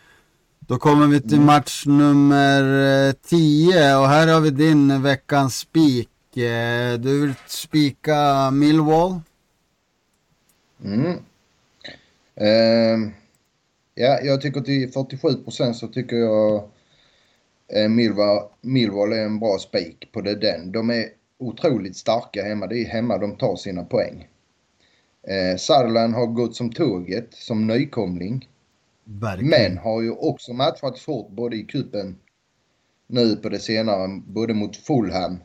Då 0.71 0.77
kommer 0.77 1.07
vi 1.07 1.21
till 1.21 1.33
mm. 1.33 1.45
match 1.45 1.83
nummer 1.85 3.13
10 3.13 3.89
eh, 3.89 4.01
och 4.01 4.07
här 4.07 4.27
har 4.27 4.41
vi 4.41 4.49
din 4.49 5.01
veckans 5.03 5.57
spik. 5.57 6.37
Eh, 6.37 6.93
du 6.99 7.21
vill 7.21 7.33
spika 7.47 8.51
Millwall? 8.51 9.19
Mm. 10.83 11.11
Uh, 12.41 13.11
ja, 13.95 14.19
jag 14.23 14.41
tycker 14.41 14.61
till 14.61 14.91
47 14.91 15.43
procent 15.43 15.75
så 15.75 15.87
tycker 15.87 16.15
jag 16.15 16.63
Eh, 17.73 17.89
Millwall, 17.89 18.43
Millwall 18.61 19.13
är 19.13 19.25
en 19.25 19.39
bra 19.39 19.57
spik 19.57 20.11
på 20.11 20.21
det 20.21 20.35
den. 20.35 20.71
De 20.71 20.89
är 20.89 21.05
otroligt 21.37 21.97
starka 21.97 22.43
hemma. 22.43 22.67
Det 22.67 22.77
är 22.77 22.85
hemma 22.85 23.17
de 23.17 23.35
tar 23.35 23.55
sina 23.55 23.83
poäng. 23.83 24.27
Eh, 25.27 25.57
Sutherland 25.57 26.13
har 26.13 26.27
gått 26.27 26.55
som 26.55 26.71
tåget 26.71 27.33
som 27.33 27.67
nykomling. 27.67 28.47
Verkligen. 29.19 29.49
Men 29.49 29.77
har 29.77 30.01
ju 30.01 30.11
också 30.11 30.53
matchat 30.53 30.99
hårt 30.99 31.31
både 31.31 31.55
i 31.55 31.63
kuppen 31.63 32.15
nu 33.07 33.35
på 33.35 33.49
det 33.49 33.59
senare, 33.59 34.21
både 34.25 34.53
mot 34.53 34.77
Fulham. 34.77 35.37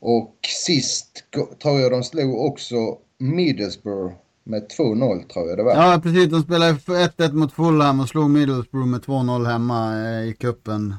Och 0.00 0.36
sist 0.66 1.24
tror 1.62 1.80
jag 1.80 1.90
de 1.92 2.02
slog 2.02 2.40
också 2.40 2.98
Middlesbrough 3.18 4.14
med 4.44 4.62
2-0 4.78 5.28
tror 5.28 5.48
jag 5.48 5.58
det 5.58 5.62
var. 5.62 5.74
Ja 5.74 6.00
precis, 6.02 6.30
de 6.30 6.42
spelade 6.42 6.72
1-1 6.72 7.32
mot 7.32 7.52
Fulham 7.52 8.00
och 8.00 8.08
slog 8.08 8.30
Middlesbrough 8.30 8.88
med 8.88 9.00
2-0 9.00 9.46
hemma 9.46 10.08
eh, 10.08 10.28
i 10.28 10.32
kuppen. 10.32 10.94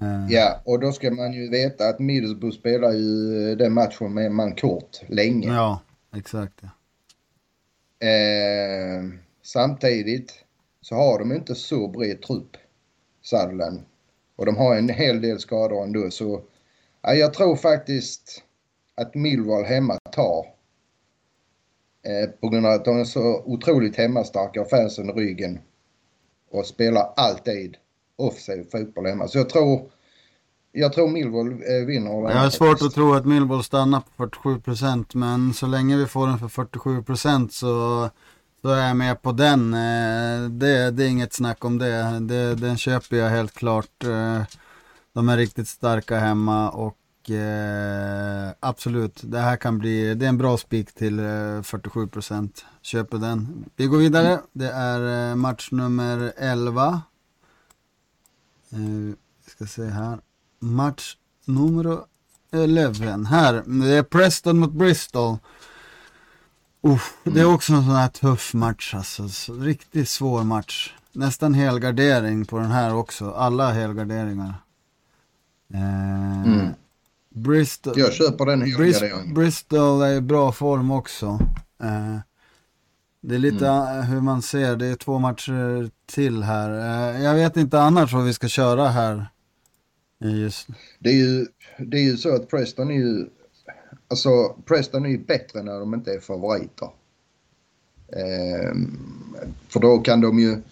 Eh. 0.00 0.26
Ja, 0.28 0.60
och 0.64 0.80
då 0.80 0.92
ska 0.92 1.10
man 1.10 1.32
ju 1.32 1.50
veta 1.50 1.88
att 1.88 1.98
Middlesbrough 1.98 2.56
spelar 2.56 2.92
ju 2.92 3.54
den 3.54 3.72
matchen 3.72 4.14
med 4.14 4.32
man 4.32 4.54
kort 4.54 5.00
länge. 5.06 5.48
Ja, 5.48 5.80
exakt. 6.16 6.60
Ja. 6.60 6.68
Eh, 8.08 9.04
samtidigt 9.42 10.43
så 10.84 10.94
har 10.94 11.18
de 11.18 11.32
inte 11.32 11.54
så 11.54 11.88
bred 11.88 12.22
trupp, 12.22 12.56
Sutherland. 13.22 13.82
Och 14.36 14.46
de 14.46 14.56
har 14.56 14.76
en 14.76 14.88
hel 14.88 15.20
del 15.20 15.38
skador 15.40 15.82
ändå 15.82 16.10
så 16.10 16.42
ja, 17.02 17.14
jag 17.14 17.34
tror 17.34 17.56
faktiskt 17.56 18.42
att 18.94 19.14
Millwall 19.14 19.64
hemma 19.64 19.98
tar. 20.12 20.46
Eh, 22.06 22.30
på 22.40 22.48
grund 22.48 22.66
av 22.66 22.72
att 22.72 22.84
de 22.84 23.00
är 23.00 23.04
så 23.04 23.42
otroligt 23.44 23.96
hemmastarka 23.96 24.60
och 24.60 24.70
fansen 24.70 25.10
i 25.10 25.12
ryggen. 25.12 25.58
Och 26.50 26.66
spelar 26.66 27.12
alltid 27.16 27.76
offensiv 28.16 28.70
fotboll 28.70 29.06
hemma. 29.06 29.28
Så 29.28 29.38
jag 29.38 29.48
tror, 29.48 29.90
jag 30.72 30.92
tror 30.92 31.08
Millwall 31.08 31.52
eh, 31.52 31.86
vinner. 31.86 32.10
Jag 32.10 32.38
har 32.38 32.50
svårt 32.50 32.82
att 32.82 32.94
tro 32.94 33.14
att 33.14 33.26
Millwall 33.26 33.64
stannar 33.64 34.00
på 34.00 34.10
47 34.16 34.60
procent 34.60 35.14
men 35.14 35.54
så 35.54 35.66
länge 35.66 35.96
vi 35.96 36.06
får 36.06 36.26
den 36.26 36.38
för 36.38 36.48
47 36.48 37.02
procent 37.02 37.52
så 37.52 38.10
så 38.64 38.70
är 38.70 38.88
jag 38.88 38.96
med 38.96 39.22
på 39.22 39.32
den. 39.32 39.74
Eh, 39.74 40.50
det, 40.50 40.90
det 40.90 41.04
är 41.04 41.08
inget 41.08 41.32
snack 41.32 41.64
om 41.64 41.78
det. 41.78 42.18
det. 42.20 42.54
Den 42.54 42.76
köper 42.76 43.16
jag 43.16 43.30
helt 43.30 43.54
klart. 43.54 44.04
Eh, 44.04 44.42
de 45.12 45.28
är 45.28 45.36
riktigt 45.36 45.68
starka 45.68 46.18
hemma 46.18 46.70
och 46.70 47.30
eh, 47.30 48.50
absolut, 48.60 49.20
det 49.22 49.38
här 49.38 49.56
kan 49.56 49.78
bli, 49.78 50.14
det 50.14 50.24
är 50.24 50.28
en 50.28 50.38
bra 50.38 50.56
spik 50.56 50.94
till 50.94 51.20
47 51.62 52.06
procent. 52.06 52.64
Köper 52.82 53.18
den. 53.18 53.64
Vi 53.76 53.86
går 53.86 53.98
vidare. 53.98 54.40
Det 54.52 54.68
är 54.68 55.34
match 55.34 55.68
nummer 55.70 56.32
11. 56.36 57.02
Vi 58.68 59.14
ska 59.46 59.66
se 59.66 59.84
här. 59.84 60.18
Match 60.58 61.16
nummer 61.44 61.98
11. 62.52 63.24
Här, 63.28 63.62
det 63.66 63.96
är 63.96 64.02
Preston 64.02 64.58
mot 64.58 64.72
Bristol. 64.72 65.36
Uff, 66.86 67.16
det 67.24 67.40
är 67.40 67.54
också 67.54 67.72
en 67.72 67.84
sån 67.84 67.94
här 67.94 68.08
tuff 68.08 68.54
match 68.54 68.94
alltså. 68.94 69.28
Så, 69.28 69.54
riktigt 69.54 70.08
svår 70.08 70.44
match. 70.44 70.94
Nästan 71.12 71.54
helgardering 71.54 72.44
på 72.44 72.58
den 72.58 72.70
här 72.70 72.94
också. 72.94 73.30
Alla 73.30 73.72
helgarderingar. 73.72 74.54
Eh, 75.74 76.42
mm. 76.46 76.68
Bristol, 77.28 77.94
Jag 77.96 78.12
köper 78.12 78.46
den 78.46 78.62
helgarderingen. 78.62 79.34
Bristol 79.34 80.02
är 80.02 80.12
i 80.12 80.20
bra 80.20 80.52
form 80.52 80.90
också. 80.90 81.38
Eh, 81.82 82.18
det 83.20 83.34
är 83.34 83.38
lite 83.38 83.68
mm. 83.68 84.02
hur 84.02 84.20
man 84.20 84.42
ser, 84.42 84.76
det 84.76 84.86
är 84.86 84.94
två 84.94 85.18
matcher 85.18 85.90
till 86.06 86.42
här. 86.42 86.70
Eh, 86.70 87.22
jag 87.22 87.34
vet 87.34 87.56
inte 87.56 87.80
annars 87.80 88.12
vad 88.12 88.24
vi 88.24 88.32
ska 88.32 88.48
köra 88.48 88.88
här. 88.88 89.26
Just. 90.18 90.68
Det, 90.98 91.08
är 91.08 91.14
ju, 91.14 91.46
det 91.78 91.96
är 91.96 92.02
ju 92.02 92.16
så 92.16 92.34
att 92.34 92.50
Preston 92.50 92.90
är 92.90 92.94
ju 92.94 93.26
Alltså 94.14 94.56
Preston 94.64 95.06
är 95.06 95.08
ju 95.10 95.18
bättre 95.18 95.62
när 95.62 95.80
de 95.80 95.94
inte 95.94 96.12
är 96.12 96.20
favoriter. 96.20 96.88
Ehm, 98.16 99.36
för 99.68 99.80
då 99.80 99.98
kan 99.98 100.20
de 100.20 100.38
ju... 100.38 100.62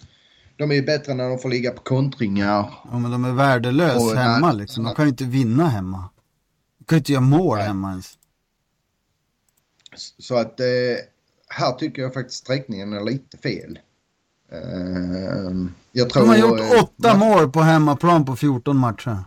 De 0.57 0.71
är 0.71 0.75
ju 0.75 0.81
bättre 0.81 1.13
när 1.13 1.29
de 1.29 1.39
får 1.39 1.49
ligga 1.49 1.71
på 1.71 1.81
kontringar. 1.81 2.73
Ja 2.91 2.99
men 2.99 3.11
de 3.11 3.25
är 3.25 3.31
värdelös 3.31 3.95
och, 3.95 4.17
hemma 4.17 4.51
liksom. 4.51 4.83
De 4.83 4.95
kan 4.95 5.05
ju 5.05 5.09
inte 5.09 5.23
vinna 5.23 5.67
hemma. 5.67 6.09
De 6.79 6.85
kan 6.85 6.95
ju 6.95 6.99
inte 6.99 7.11
göra 7.11 7.21
mål 7.21 7.57
nej. 7.57 7.67
hemma 7.67 7.89
ens. 7.91 8.17
Så 10.17 10.37
att 10.37 10.59
eh, 10.59 10.65
här 11.47 11.71
tycker 11.71 12.01
jag 12.01 12.13
faktiskt 12.13 12.39
sträckningen 12.39 12.93
är 12.93 13.03
lite 13.03 13.37
fel. 13.37 13.79
Eh, 14.51 14.59
jag 15.91 16.09
tror, 16.09 16.21
de 16.21 16.29
har 16.29 16.37
gjort 16.37 16.59
eh, 16.59 16.83
åtta 16.83 17.17
mål 17.17 17.51
på 17.51 17.61
hemmaplan 17.61 18.25
på 18.25 18.35
14 18.35 18.77
matcher. 18.77 19.17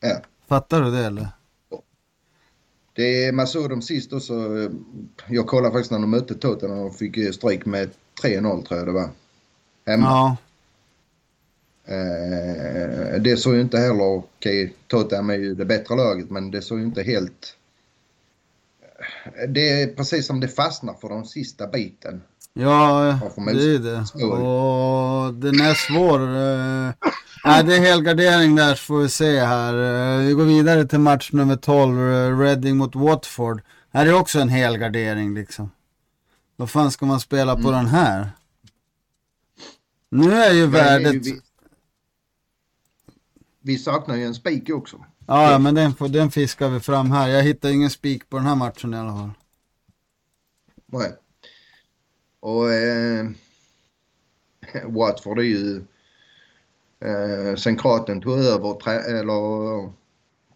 Ja. 0.00 0.16
Fattar 0.48 0.82
du 0.82 0.90
det 0.90 1.06
eller? 1.06 1.28
Det, 2.94 3.34
man 3.34 3.46
såg 3.46 3.70
dem 3.70 3.82
sist 3.82 4.12
också. 4.12 4.68
Jag 5.28 5.46
kollade 5.46 5.72
faktiskt 5.72 5.90
när 5.90 5.98
de 5.98 6.10
mötte 6.10 6.34
Tottenham 6.34 6.78
och 6.78 6.96
fick 6.96 7.34
stryk 7.34 7.66
med 7.66 7.90
3-0 8.22 8.66
tror 8.66 8.78
jag 8.78 8.88
det 8.88 8.92
var. 8.92 9.10
Hemma. 9.86 10.06
Ja. 10.06 10.36
Eh, 11.94 13.20
det 13.20 13.36
såg 13.36 13.54
ju 13.54 13.60
inte 13.60 13.78
heller, 13.78 14.04
okej 14.04 14.64
okay, 14.64 14.74
Tottenham 14.86 15.30
är 15.30 15.34
ju 15.34 15.54
det 15.54 15.64
bättre 15.64 15.96
laget 15.96 16.30
men 16.30 16.50
det 16.50 16.62
såg 16.62 16.78
ju 16.78 16.84
inte 16.84 17.02
helt... 17.02 17.56
Det 19.48 19.82
är 19.82 19.86
precis 19.86 20.26
som 20.26 20.40
det 20.40 20.48
fastnar 20.48 20.94
för 20.94 21.08
den 21.08 21.24
sista 21.24 21.66
biten. 21.66 22.22
Ja, 22.54 23.20
det 23.36 23.74
är 23.74 23.78
det. 23.78 23.98
Och 24.24 25.34
den 25.34 25.60
är 25.60 25.74
svår. 25.74 26.20
Nej, 27.44 27.64
det 27.64 27.76
är 27.76 27.80
helgardering 27.80 28.54
där 28.54 28.74
så 28.74 28.82
får 28.82 28.98
vi 28.98 29.08
se 29.08 29.40
här. 29.40 29.74
Eh, 29.74 30.26
vi 30.26 30.32
går 30.32 30.44
vidare 30.44 30.86
till 30.86 30.98
match 30.98 31.32
nummer 31.32 31.56
12, 31.56 31.98
eh, 31.98 32.38
Reading 32.38 32.76
mot 32.76 32.94
Watford. 32.94 33.62
Här 33.90 34.06
är 34.06 34.14
också 34.14 34.38
en 34.38 34.48
helgardering 34.48 35.34
liksom. 35.34 35.70
Vad 36.56 36.70
fan 36.70 36.90
ska 36.90 37.06
man 37.06 37.20
spela 37.20 37.54
på 37.54 37.68
mm. 37.68 37.72
den 37.72 37.86
här? 37.86 38.30
Nu 40.08 40.32
är 40.32 40.52
ju 40.52 40.66
värdet... 40.66 41.26
vi, 41.26 41.40
vi 43.60 43.78
saknar 43.78 44.16
ju 44.16 44.24
en 44.24 44.34
spik 44.34 44.70
också. 44.70 45.04
Ja, 45.26 45.58
men 45.58 45.74
den, 45.74 45.94
den 45.98 46.30
fiskar 46.30 46.68
vi 46.68 46.80
fram 46.80 47.10
här. 47.10 47.28
Jag 47.28 47.42
hittar 47.42 47.68
ingen 47.68 47.90
spik 47.90 48.28
på 48.28 48.36
den 48.36 48.46
här 48.46 48.56
matchen 48.56 48.94
i 48.94 48.96
alla 48.96 49.12
fall. 49.12 49.30
Nej. 50.86 51.12
Och 52.40 52.72
eh, 52.72 53.30
Watford 54.84 55.38
är 55.38 55.42
ju 55.42 55.84
Eh, 57.04 57.56
sen 57.56 57.76
Kraten 57.76 58.20
tog 58.20 58.38
över 58.38 58.74
trä 58.74 59.00
eller, 59.00 59.92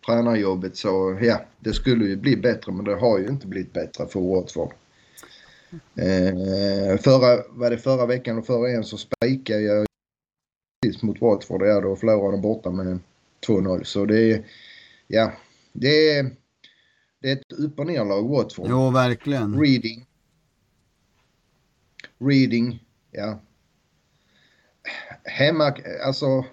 tränarjobbet 0.06 0.76
så 0.76 1.18
ja, 1.22 1.40
det 1.60 1.72
skulle 1.72 2.04
ju 2.04 2.16
bli 2.16 2.36
bättre 2.36 2.72
men 2.72 2.84
det 2.84 2.94
har 2.94 3.18
ju 3.18 3.28
inte 3.28 3.46
blivit 3.46 3.72
bättre 3.72 4.06
för 4.06 4.20
Watford. 4.20 4.72
Eh, 5.94 6.98
förra, 6.98 7.42
var 7.50 7.70
det 7.70 7.78
förra 7.78 8.06
veckan 8.06 8.38
och 8.38 8.46
förra 8.46 8.70
en 8.70 8.84
så 8.84 8.98
spikade 8.98 9.60
jag 9.60 9.86
mot 11.02 11.20
Watford. 11.20 11.62
Ja, 11.62 11.80
då 11.80 11.96
förlorade 11.96 12.36
de 12.36 12.40
borta 12.40 12.70
med 12.70 12.98
2-0. 13.46 13.84
Så 13.84 14.04
det 14.04 14.32
är, 14.32 14.44
ja, 15.06 15.32
det 15.72 16.10
är, 16.10 16.36
det 17.20 17.30
är 17.30 17.36
ett 17.36 17.52
upp 17.52 17.78
och 17.78 17.86
nerlag 17.86 18.28
Watford. 18.28 18.66
Jo, 18.70 18.90
verkligen. 18.90 19.60
Reading. 19.60 20.06
Reading, 22.18 22.84
ja 23.10 23.40
hemma, 25.24 25.74
alltså 26.06 26.44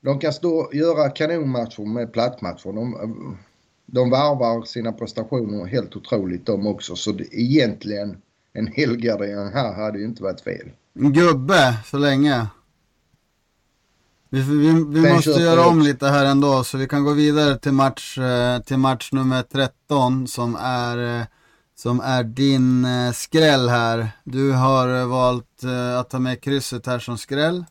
de 0.00 0.18
kan 0.18 0.32
stå 0.32 0.70
göra 0.72 1.10
kanonmatcher 1.10 1.86
med 1.86 2.12
plattmatcher. 2.12 2.72
De, 2.72 3.38
de 3.86 4.10
varvar 4.10 4.64
sina 4.64 4.92
prestationer 4.92 5.66
helt 5.66 5.96
otroligt 5.96 6.46
de 6.46 6.66
också. 6.66 6.96
Så 6.96 7.12
det, 7.12 7.24
egentligen 7.34 8.16
en 8.52 8.66
helgardering 8.66 9.52
här 9.52 9.74
hade 9.74 9.98
ju 9.98 10.04
inte 10.04 10.22
varit 10.22 10.40
fel. 10.40 10.70
Gubbe 10.94 11.76
så 11.86 11.98
länge. 11.98 12.46
Vi, 14.28 14.40
vi, 14.40 14.84
vi 14.88 15.12
måste 15.12 15.30
göra 15.30 15.66
om 15.66 15.82
lite 15.82 16.06
här 16.06 16.24
ändå 16.24 16.64
så 16.64 16.78
vi 16.78 16.88
kan 16.88 17.04
gå 17.04 17.12
vidare 17.12 17.58
till 17.58 17.72
match, 17.72 18.18
eh, 18.18 18.62
till 18.62 18.78
match 18.78 19.12
nummer 19.12 19.42
13 19.42 20.26
som 20.28 20.56
är 20.60 21.18
eh, 21.20 21.26
som 21.74 22.00
är 22.00 22.24
din 22.24 22.84
eh, 22.84 23.12
skräll 23.12 23.68
här. 23.68 24.10
Du 24.24 24.52
har 24.52 25.00
eh, 25.00 25.06
valt 25.06 25.62
eh, 25.62 25.98
att 25.98 26.10
ta 26.10 26.18
med 26.18 26.40
krysset 26.40 26.86
här 26.86 26.98
som 26.98 27.18
skräll. 27.18 27.64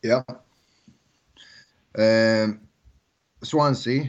Ja. 0.00 0.24
Eh, 2.02 2.48
Swansea. 3.42 4.08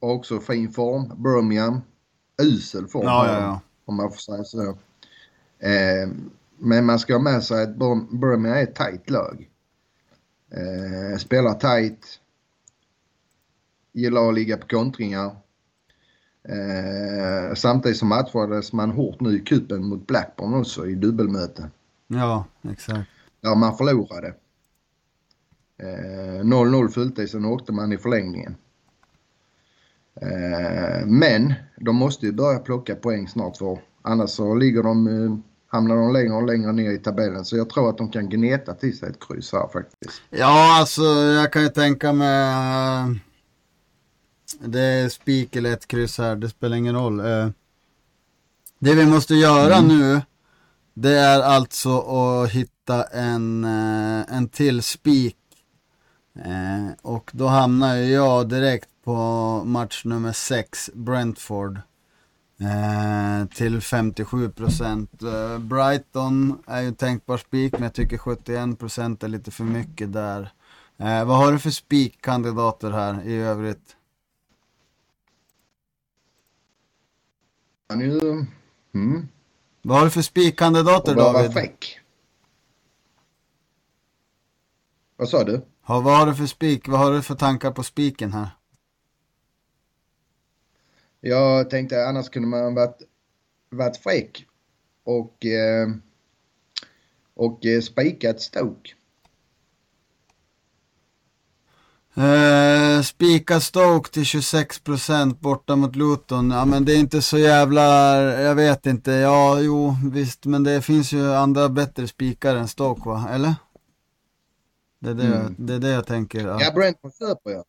Också 0.00 0.40
fin 0.40 0.72
form. 0.72 1.22
Birmingham. 1.22 1.80
Usel 2.42 2.86
form. 2.86 3.04
Ja, 3.06 3.26
ja, 3.26 3.40
ja. 3.40 3.60
Om 3.84 3.96
man 3.96 4.10
får 4.10 4.18
säga 4.18 4.44
så. 4.44 4.68
Eh, 5.58 6.08
men 6.58 6.86
man 6.86 6.98
ska 6.98 7.14
ha 7.14 7.20
med 7.20 7.44
sig 7.44 7.62
att 7.62 7.76
Birmingham 7.76 8.44
är 8.44 8.62
ett 8.62 8.74
tajt 8.74 9.10
lag. 9.10 9.48
Eh, 10.50 11.18
spelar 11.18 11.54
tajt. 11.54 12.20
Gillar 13.92 14.28
att 14.28 14.34
ligga 14.34 14.56
på 14.56 14.66
kontringar. 14.66 15.36
Eh, 16.42 17.54
samtidigt 17.54 17.98
så 17.98 18.06
matchades 18.06 18.72
man 18.72 18.90
hårt 18.90 19.20
nu 19.20 19.36
i 19.36 19.40
kuppen 19.40 19.84
mot 19.84 20.06
Blackburn 20.06 20.54
också 20.54 20.86
i 20.86 20.94
dubbelmöte. 20.94 21.70
Ja, 22.06 22.44
exakt. 22.70 23.08
Ja, 23.40 23.54
man 23.54 23.76
förlorade. 23.76 24.34
0-0 26.42 26.84
eh, 26.84 26.90
följde 26.90 27.28
sen 27.28 27.44
åkte 27.44 27.72
man 27.72 27.92
i 27.92 27.98
förlängningen. 27.98 28.56
Eh, 30.20 31.06
men 31.06 31.54
de 31.76 31.96
måste 31.96 32.26
ju 32.26 32.32
börja 32.32 32.58
plocka 32.58 32.94
poäng 32.94 33.28
snart 33.28 33.56
för 33.56 33.78
annars 34.02 34.30
så 34.30 34.54
ligger 34.54 34.82
de, 34.82 35.06
eh, 35.06 35.36
hamnar 35.66 35.96
de 35.96 36.12
längre 36.12 36.32
och 36.32 36.46
längre 36.46 36.72
ner 36.72 36.90
i 36.90 36.98
tabellen. 36.98 37.44
Så 37.44 37.56
jag 37.56 37.70
tror 37.70 37.90
att 37.90 37.98
de 37.98 38.10
kan 38.10 38.28
gneta 38.28 38.74
till 38.74 38.98
sig 38.98 39.08
ett 39.10 39.28
kryss 39.28 39.52
här 39.52 39.68
faktiskt. 39.72 40.22
Ja, 40.30 40.78
alltså 40.80 41.02
jag 41.02 41.52
kan 41.52 41.62
ju 41.62 41.68
tänka 41.68 42.12
mig 42.12 42.54
uh, 42.54 43.16
det 44.58 44.80
är 44.80 45.08
spik 45.08 45.56
eller 45.56 45.72
ett 45.72 45.86
kryss 45.86 46.18
här, 46.18 46.36
det 46.36 46.48
spelar 46.48 46.76
ingen 46.76 46.94
roll. 46.94 47.20
Uh, 47.20 47.48
det 48.78 48.94
vi 48.94 49.06
måste 49.06 49.34
göra 49.34 49.76
mm. 49.76 49.98
nu 49.98 50.22
det 50.94 51.18
är 51.18 51.40
alltså 51.40 51.98
att 52.00 52.50
hitta 52.50 53.04
en, 53.04 53.64
uh, 53.64 54.24
en 54.36 54.48
till 54.48 54.82
spik. 54.82 55.36
och 57.02 57.30
då 57.34 57.46
hamnar 57.46 57.96
jag 57.96 58.48
direkt 58.48 58.88
på 59.04 59.14
match 59.64 60.04
nummer 60.04 60.32
6, 60.32 60.90
Brentford. 60.94 61.80
Eh, 62.60 63.46
till 63.46 63.80
57 63.80 64.50
procent. 64.50 65.22
Eh, 65.22 65.58
Brighton 65.58 66.62
är 66.66 66.80
ju 66.80 66.92
tänkbar 66.92 67.36
spik, 67.36 67.72
men 67.72 67.82
jag 67.82 67.92
tycker 67.92 68.18
71 68.18 68.78
procent 68.78 69.22
är 69.22 69.28
lite 69.28 69.50
för 69.50 69.64
mycket 69.64 70.12
där. 70.12 70.52
Eh, 70.98 71.24
vad 71.24 71.36
har 71.36 71.52
du 71.52 71.58
för 71.58 71.70
spikkandidater 71.70 72.90
här 72.90 73.22
i 73.28 73.36
övrigt? 73.36 73.96
Han 77.90 78.02
är 78.02 78.46
mm. 78.94 79.28
Vad 79.82 79.98
har 79.98 80.04
du 80.04 80.10
för 80.10 80.22
spikkandidater 80.22 81.14
David? 81.14 81.52
Fräck. 81.52 82.00
Vad 85.16 85.28
sa 85.28 85.44
du? 85.44 85.60
Ja, 85.86 86.00
vad 86.00 86.18
har 86.18 86.26
du 86.26 86.34
för 86.34 86.46
spik? 86.46 86.88
Vad 86.88 87.00
har 87.00 87.12
du 87.12 87.22
för 87.22 87.34
tankar 87.34 87.70
på 87.70 87.82
spiken 87.82 88.32
här? 88.32 88.48
Jag 91.20 91.70
tänkte 91.70 92.06
annars 92.06 92.28
kunde 92.28 92.48
man 92.48 92.74
varit, 92.74 93.02
varit 93.70 93.96
fräck 93.96 94.46
och, 95.04 95.46
eh, 95.46 95.88
och 97.34 97.66
eh, 97.66 97.80
spikat 97.80 98.40
Stoke. 98.40 98.90
Eh, 102.20 103.02
spika 103.02 103.60
Stoke 103.60 104.10
till 104.10 104.22
26% 104.22 105.40
borta 105.40 105.76
mot 105.76 105.96
Luton. 105.96 106.50
Ja 106.50 106.64
men 106.64 106.84
det 106.84 106.92
är 106.92 106.98
inte 106.98 107.22
så 107.22 107.38
jävla, 107.38 108.14
jag 108.22 108.54
vet 108.54 108.86
inte. 108.86 109.12
Ja, 109.12 109.60
jo 109.60 109.96
visst, 110.12 110.44
men 110.44 110.62
det 110.62 110.82
finns 110.82 111.12
ju 111.12 111.34
andra 111.34 111.68
bättre 111.68 112.08
spikar 112.08 112.56
än 112.56 112.68
Stoke 112.68 113.08
va, 113.08 113.28
eller? 113.30 113.54
Det 114.98 115.10
är 115.10 115.14
det, 115.14 115.26
mm. 115.26 115.54
det, 115.58 115.74
är 115.74 115.78
det 115.78 115.88
jag 115.88 116.06
tänker. 116.06 116.46
Ja, 116.46 116.60
ja 116.60 116.72
Brentford 116.72 117.12
köper 117.18 117.50
jag. 117.50 117.64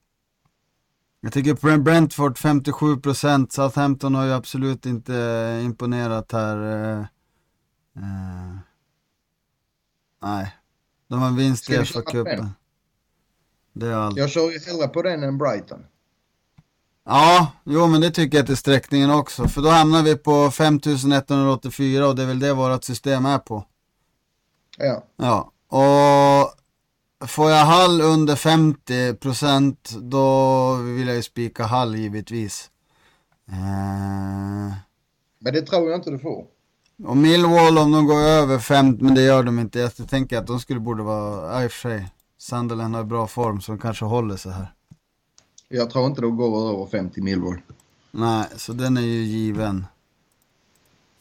Jag 1.22 1.34
tycker 1.34 1.78
Brentford 1.78 2.38
57%, 2.38 3.48
Southampton 3.50 4.16
har 4.16 4.26
ju 4.26 4.34
absolut 4.34 4.86
inte 4.86 5.62
imponerat 5.64 6.32
här. 6.32 6.58
Eh, 6.58 7.00
eh, 7.98 8.56
nej, 10.22 10.56
de 11.08 11.22
har 11.22 11.32
vinst 11.32 11.70
i 11.70 11.74
FA-cupen. 11.74 12.50
Det 13.74 13.88
är 13.88 13.94
allt. 13.94 14.18
Jag 14.18 14.30
kör 14.30 14.52
ju 14.52 14.60
hellre 14.60 14.88
på 14.88 15.02
den 15.02 15.24
än 15.24 15.38
Brighton. 15.38 15.86
Ja, 17.06 17.52
jo 17.64 17.88
men 17.88 18.02
det 18.02 18.12
tycker 18.12 18.38
jag 18.38 18.48
till 18.48 18.58
sträckningen 18.58 19.12
också. 19.12 19.48
För 19.48 19.62
då 19.62 19.70
hamnar 19.70 20.04
vi 20.04 20.16
på 20.16 20.52
5184 20.52 22.08
och 22.08 22.16
det 22.16 22.22
är 22.22 22.28
väl 22.28 22.40
det 22.40 22.54
vårt 22.54 22.84
system 22.84 23.26
är 23.26 23.38
på. 23.38 23.66
Ja. 24.78 25.04
Ja, 25.18 25.52
och 25.68 26.62
Får 27.28 27.52
jag 27.52 27.66
Hall 27.66 28.02
under 28.02 28.36
50% 28.36 29.76
då 30.00 30.74
vill 30.76 31.08
jag 31.08 31.16
ju 31.16 31.22
spika 31.22 31.64
Hall 31.64 31.96
givetvis. 31.96 32.70
Eh... 33.48 34.74
Men 35.40 35.54
det 35.54 35.62
tror 35.62 35.90
jag 35.90 36.00
inte 36.00 36.12
du 36.12 36.20
får. 36.20 36.46
Och 37.06 37.18
Millwall 37.18 37.78
om 37.78 37.92
de 37.92 38.06
går 38.06 38.20
över 38.20 38.60
50, 38.60 39.04
men 39.04 39.16
det 39.16 39.22
gör 39.22 39.44
de 39.44 39.60
inte. 39.60 39.80
Jag 39.80 40.10
tänker 40.10 40.38
att 40.38 40.48
de 40.48 40.60
skulle 40.60 40.80
borde 40.80 41.04
vara, 41.04 41.64
i 41.64 41.68
och 41.68 41.72
för 41.72 41.90
sig. 41.90 42.08
Sunderland 42.42 42.96
har 42.96 43.04
bra 43.04 43.28
form 43.28 43.62
så 43.62 43.72
de 43.72 43.80
kanske 43.80 44.06
håller 44.06 44.38
sig 44.38 44.52
här. 44.52 44.74
Jag 45.68 45.90
tror 45.90 46.06
inte 46.06 46.22
de 46.22 46.38
går 46.38 46.70
över 46.70 46.86
50 46.86 47.22
Millwall. 47.22 47.62
Nej, 48.12 48.46
så 48.56 48.74
den 48.74 48.98
är 48.98 49.02
ju 49.02 49.24
given. 49.24 49.86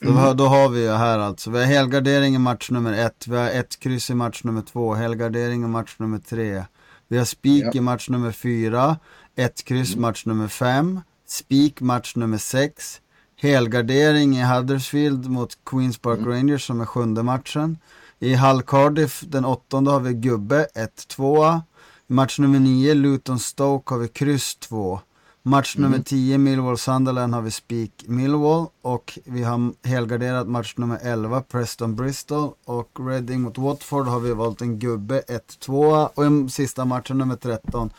Mm. 0.03 0.15
Då, 0.15 0.35
då, 0.35 0.45
har 0.45 0.69
vi 0.69 0.83
ju 0.83 0.91
här 0.91 1.19
alltså, 1.19 1.51
vi 1.51 1.59
har 1.59 1.65
helgardering 1.65 2.35
i 2.35 2.39
match 2.39 2.71
nummer 2.71 2.93
ett, 2.93 3.27
vi 3.27 3.37
har 3.37 3.51
ett 3.51 3.81
kryss 3.81 4.11
i 4.11 4.15
match 4.15 4.45
nummer 4.45 4.63
två, 4.63 4.95
helgardering 4.95 5.65
i 5.65 5.67
match 5.67 5.95
nummer 5.99 6.19
tre. 6.19 6.65
Vi 7.09 7.19
har 7.19 7.25
spik 7.25 7.65
ja. 7.65 7.73
i 7.75 7.81
match 7.81 8.09
nummer 8.09 8.33
fyra, 8.33 8.97
ett 9.37 9.65
kryss 9.65 9.93
mm. 9.93 10.03
match 10.03 10.27
nummer 10.27 10.49
fem, 10.49 11.01
spik 11.27 11.81
match 11.81 12.17
nummer 12.17 12.39
sex, 12.39 13.01
helgardering 13.37 14.37
i 14.37 14.43
Huddersfield 14.43 15.31
mot 15.31 15.59
Queens 15.65 15.99
Park 15.99 16.19
mm. 16.19 16.31
Rangers 16.31 16.67
som 16.67 16.81
är 16.81 16.87
sjunde 16.87 17.23
matchen. 17.23 17.79
I 18.23 18.35
Hull 18.35 18.63
Cardiff 18.63 19.21
den 19.21 19.45
åttonde 19.45 19.91
har 19.91 20.01
vi 20.01 20.15
gubbe 20.15 20.67
1-2. 20.75 21.61
Match 22.07 22.39
nummer 22.39 22.59
nio 22.59 22.95
Luton 22.95 23.39
Stoke 23.39 23.95
har 23.95 23.99
vi 23.99 24.09
kryss 24.09 24.57
2. 24.57 25.01
Match 25.43 25.77
nummer 25.77 25.99
10 25.99 26.35
mm. 26.35 26.45
Millwall 26.45 26.79
Sunderland 26.79 27.35
har 27.35 27.43
vi 27.43 27.51
spik 27.51 28.05
Millwall 28.07 28.67
och 28.83 29.19
vi 29.25 29.43
har 29.43 29.89
helgarderat 29.89 30.49
match 30.49 30.75
nummer 30.77 30.99
11 31.03 31.43
Preston 31.43 31.97
Bristol 31.97 32.51
och 32.65 32.91
Reading 33.09 33.41
mot 33.41 33.59
Watford 33.59 34.07
har 34.07 34.21
vi 34.21 34.33
valt 34.33 34.61
en 34.61 34.79
gubbe 34.79 35.23
1-2 35.61 36.09
och 36.15 36.49
i 36.49 36.51
sista 36.51 36.85
matchen 36.85 37.19
nummer 37.19 37.37
13 37.37 37.91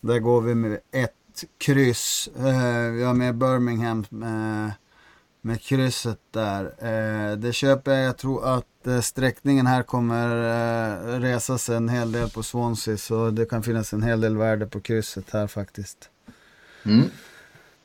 där 0.00 0.18
går 0.18 0.40
vi 0.40 0.54
med 0.54 0.78
ett 0.92 1.44
kryss. 1.58 2.28
Eh, 2.36 2.90
vi 2.90 3.04
har 3.04 3.14
med 3.14 3.34
Birmingham 3.34 4.04
med, 4.10 4.72
med 5.40 5.62
krysset 5.62 6.18
där. 6.30 6.64
Eh, 6.64 7.36
det 7.36 7.52
köper 7.52 7.92
jag. 7.92 8.04
Jag 8.04 8.16
tror 8.16 8.46
att 8.56 8.86
eh, 8.86 9.00
sträckningen 9.00 9.66
här 9.66 9.82
kommer 9.82 11.24
eh, 11.24 11.38
sig 11.38 11.76
en 11.76 11.88
hel 11.88 12.12
del 12.12 12.30
på 12.30 12.42
Swansea 12.42 12.96
så 12.96 13.30
det 13.30 13.44
kan 13.44 13.62
finnas 13.62 13.92
en 13.92 14.02
hel 14.02 14.20
del 14.20 14.36
värde 14.36 14.66
på 14.66 14.80
krysset 14.80 15.30
här 15.30 15.46
faktiskt. 15.46 16.10
Mm. 16.84 17.04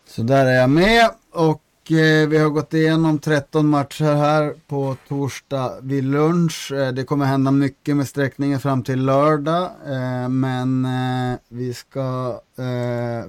Så 0.06 0.24
där 0.24 0.46
är 0.46 0.54
jag 0.54 0.70
med 0.70 1.10
och 1.32 1.92
eh, 1.92 2.28
vi 2.28 2.38
har 2.38 2.50
gått 2.50 2.74
igenom 2.74 3.20
13 3.20 3.68
matcher 3.68 4.16
här 4.16 4.54
på 4.68 4.98
torsdag 5.08 5.74
vid 5.82 6.04
lunch. 6.04 6.72
Eh, 6.72 6.92
det 6.92 7.04
kommer 7.04 7.26
hända 7.26 7.52
mycket 7.52 7.96
med 7.96 8.08
sträckningen 8.08 8.60
fram 8.60 8.84
till 8.84 9.06
lördag 9.06 9.72
eh, 9.86 10.30
men 10.30 10.86
eh, 10.86 11.40
vi 11.48 11.74
ska 11.74 12.40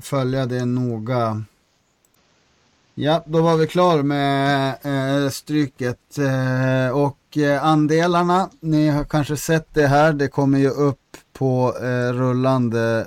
följa 0.00 0.46
det 0.46 0.64
noga. 0.64 1.44
Ja, 2.94 3.24
då 3.26 3.42
var 3.42 3.56
vi 3.56 3.66
klar 3.66 4.02
med 4.02 4.76
eh, 4.82 5.30
stryket 5.30 6.18
eh, 6.18 6.96
och 6.96 7.38
eh, 7.38 7.64
andelarna. 7.64 8.50
Ni 8.60 8.88
har 8.88 9.04
kanske 9.04 9.36
sett 9.36 9.74
det 9.74 9.86
här. 9.86 10.12
Det 10.12 10.28
kommer 10.28 10.58
ju 10.58 10.68
upp 10.68 11.16
på 11.32 11.74
eh, 11.82 12.12
rullande 12.12 13.06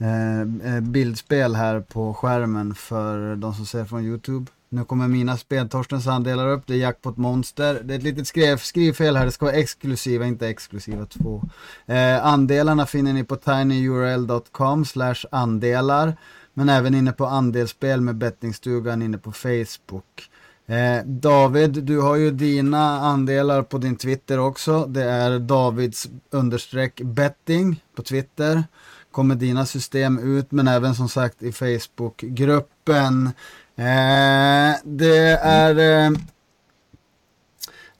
Eh, 0.00 0.80
bildspel 0.80 1.54
här 1.54 1.80
på 1.80 2.14
skärmen 2.14 2.74
för 2.74 3.36
de 3.36 3.54
som 3.54 3.66
ser 3.66 3.84
från 3.84 4.04
Youtube. 4.04 4.50
Nu 4.68 4.84
kommer 4.84 5.08
mina 5.08 5.36
spel, 5.36 5.68
Torstens 5.68 6.06
andelar 6.06 6.48
upp, 6.48 6.62
det 6.66 6.74
är 6.74 6.78
Jackpot 6.78 7.16
Monster. 7.16 7.80
Det 7.84 7.94
är 7.94 7.98
ett 7.98 8.04
litet 8.04 8.28
skrev, 8.28 8.56
skrivfel 8.56 9.16
här, 9.16 9.24
det 9.24 9.32
ska 9.32 9.46
vara 9.46 9.56
exklusiva, 9.56 10.26
inte 10.26 10.48
exklusiva 10.48 11.06
två. 11.06 11.42
Eh, 11.86 12.26
andelarna 12.26 12.86
finner 12.86 13.12
ni 13.12 13.24
på 13.24 13.36
tinyurl.com 13.36 14.84
slash 14.84 15.24
andelar. 15.30 16.16
Men 16.58 16.68
även 16.68 16.94
inne 16.94 17.12
på 17.12 17.26
andelsspel 17.26 18.00
med 18.00 18.16
bettingstugan 18.16 19.02
inne 19.02 19.18
på 19.18 19.32
Facebook. 19.32 20.30
Eh, 20.66 21.04
David, 21.04 21.70
du 21.70 22.00
har 22.00 22.16
ju 22.16 22.30
dina 22.30 23.00
andelar 23.00 23.62
på 23.62 23.78
din 23.78 23.96
Twitter 23.96 24.38
också. 24.38 24.86
Det 24.86 25.04
är 25.04 25.38
Davids 25.38 26.08
understreck 26.30 27.00
betting 27.00 27.82
på 27.94 28.02
Twitter 28.02 28.64
kommer 29.10 29.34
dina 29.34 29.66
system 29.66 30.18
ut 30.18 30.52
men 30.52 30.68
även 30.68 30.94
som 30.94 31.08
sagt 31.08 31.42
i 31.42 31.52
Facebookgruppen. 31.52 33.26
Eh, 33.76 34.76
det 34.84 35.38
är 35.42 35.78
eh, 35.78 36.18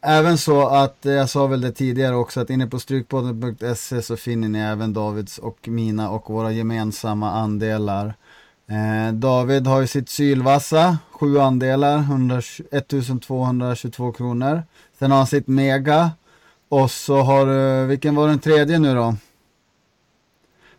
även 0.01 0.39
så 0.39 0.67
att, 0.69 1.07
eh, 1.07 1.13
jag 1.13 1.31
sa 1.31 1.47
väl 1.47 1.61
det 1.61 1.73
tidigare 1.73 2.17
också, 2.17 2.41
att 2.41 2.51
inne 2.51 2.67
på 2.67 2.79
strykpodden.se 2.79 4.03
så 4.03 4.17
finner 4.17 4.49
ni 4.49 4.59
även 4.59 4.93
Davids 4.93 5.39
och 5.39 5.69
mina 5.69 6.11
och 6.11 6.31
våra 6.31 6.53
gemensamma 6.53 7.31
andelar. 7.31 8.15
Eh, 8.71 9.13
David 9.13 9.67
har 9.67 9.81
ju 9.81 9.87
sitt 9.87 10.09
sylvassa, 10.09 10.99
sju 11.11 11.39
andelar, 11.39 11.99
100, 11.99 12.39
1222 12.71 14.13
kronor. 14.13 14.63
Sen 14.99 15.11
har 15.11 15.19
han 15.19 15.27
sitt 15.27 15.47
mega 15.47 16.11
och 16.69 16.91
så 16.91 17.21
har 17.21 17.47
du, 17.47 17.87
vilken 17.87 18.15
var 18.15 18.29
den 18.29 18.39
tredje 18.39 18.79
nu 18.79 18.95
då? 18.95 19.17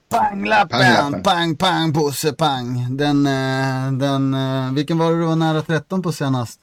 Panglappen, 0.10 1.24
pang, 1.24 1.56
pang, 1.56 1.92
Bosse, 1.92 2.34
pang. 2.34 2.98
Den, 2.98 3.26
eh, 3.26 3.92
den, 3.92 4.34
eh, 4.34 4.74
vilken 4.74 4.98
var 4.98 5.12
det 5.12 5.20
du 5.20 5.26
var 5.26 5.36
nära 5.36 5.62
13 5.62 6.02
på 6.02 6.12
senast? 6.12 6.60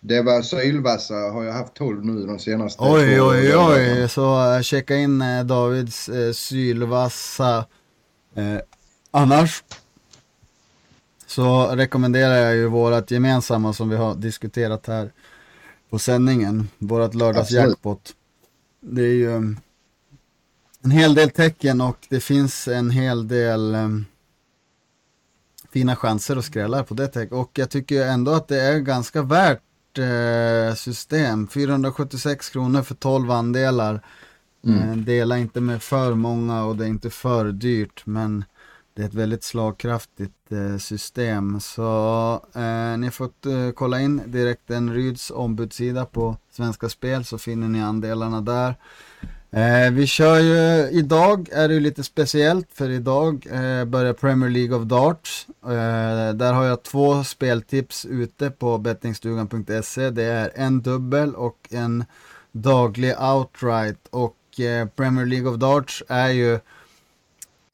Det 0.00 0.22
var 0.22 0.42
sylvassa, 0.42 1.14
har 1.14 1.44
jag 1.44 1.52
haft 1.52 1.74
12 1.74 2.04
nu 2.04 2.26
de 2.26 2.38
senaste 2.38 2.82
Oj, 2.82 3.20
oj, 3.20 3.56
oj, 3.56 4.08
så 4.08 4.60
checka 4.62 4.96
in 4.96 5.18
Davids 5.46 6.10
sylvassa 6.32 7.64
Annars 9.16 9.64
så 11.26 11.66
rekommenderar 11.76 12.34
jag 12.34 12.54
ju 12.54 12.66
vårat 12.66 13.10
gemensamma 13.10 13.72
som 13.72 13.88
vi 13.88 13.96
har 13.96 14.14
diskuterat 14.14 14.86
här 14.86 15.12
på 15.90 15.98
sändningen. 15.98 16.68
Vårat 16.78 17.14
lördagsjackpot. 17.14 18.14
Det 18.80 19.02
är 19.02 19.14
ju 19.14 19.56
en 20.82 20.90
hel 20.90 21.14
del 21.14 21.30
tecken 21.30 21.80
och 21.80 22.06
det 22.08 22.20
finns 22.20 22.68
en 22.68 22.90
hel 22.90 23.28
del 23.28 23.74
um, 23.74 24.06
fina 25.70 25.96
chanser 25.96 26.36
att 26.36 26.44
skrälla 26.44 26.84
på 26.84 26.94
det 26.94 27.08
tecken. 27.08 27.38
Och 27.38 27.50
jag 27.54 27.70
tycker 27.70 28.06
ändå 28.06 28.32
att 28.32 28.48
det 28.48 28.60
är 28.60 28.78
ganska 28.78 29.22
värt 29.22 29.98
uh, 29.98 30.74
system. 30.74 31.48
476 31.48 32.50
kronor 32.50 32.82
för 32.82 32.94
12 32.94 33.30
andelar. 33.30 34.00
Mm. 34.66 34.90
Uh, 34.90 34.96
dela 34.96 35.38
inte 35.38 35.60
med 35.60 35.82
för 35.82 36.14
många 36.14 36.64
och 36.64 36.76
det 36.76 36.84
är 36.84 36.88
inte 36.88 37.10
för 37.10 37.52
dyrt 37.52 38.02
men 38.06 38.44
det 38.94 39.02
är 39.02 39.06
ett 39.06 39.14
väldigt 39.14 39.44
slagkraftigt 39.44 40.52
eh, 40.52 40.78
system. 40.78 41.60
Så 41.60 42.40
eh, 42.54 42.98
ni 42.98 43.10
får 43.10 43.24
eh, 43.24 43.70
kolla 43.74 44.00
in 44.00 44.22
direkt 44.26 44.70
en 44.70 44.94
Ryds 44.94 45.30
ombudssida 45.30 46.04
på 46.04 46.36
Svenska 46.50 46.88
Spel 46.88 47.24
så 47.24 47.38
finner 47.38 47.68
ni 47.68 47.82
andelarna 47.82 48.40
där. 48.40 48.74
Eh, 49.50 49.90
vi 49.92 50.06
kör 50.06 50.38
ju, 50.38 50.88
idag 50.90 51.48
är 51.52 51.68
det 51.68 51.80
lite 51.80 52.02
speciellt 52.02 52.68
för 52.72 52.90
idag 52.90 53.46
eh, 53.50 53.84
börjar 53.84 54.12
Premier 54.12 54.50
League 54.50 54.76
of 54.76 54.84
Darts. 54.84 55.46
Eh, 55.64 56.34
där 56.34 56.52
har 56.52 56.64
jag 56.64 56.82
två 56.82 57.24
speltips 57.24 58.06
ute 58.06 58.50
på 58.50 58.78
bettingstugan.se. 58.78 60.10
Det 60.10 60.24
är 60.24 60.52
en 60.54 60.82
dubbel 60.82 61.34
och 61.34 61.68
en 61.70 62.04
daglig 62.52 63.14
outright. 63.20 64.08
Och 64.10 64.60
eh, 64.60 64.88
Premier 64.88 65.26
League 65.26 65.50
of 65.50 65.56
Darts 65.56 66.02
är 66.08 66.28
ju 66.28 66.58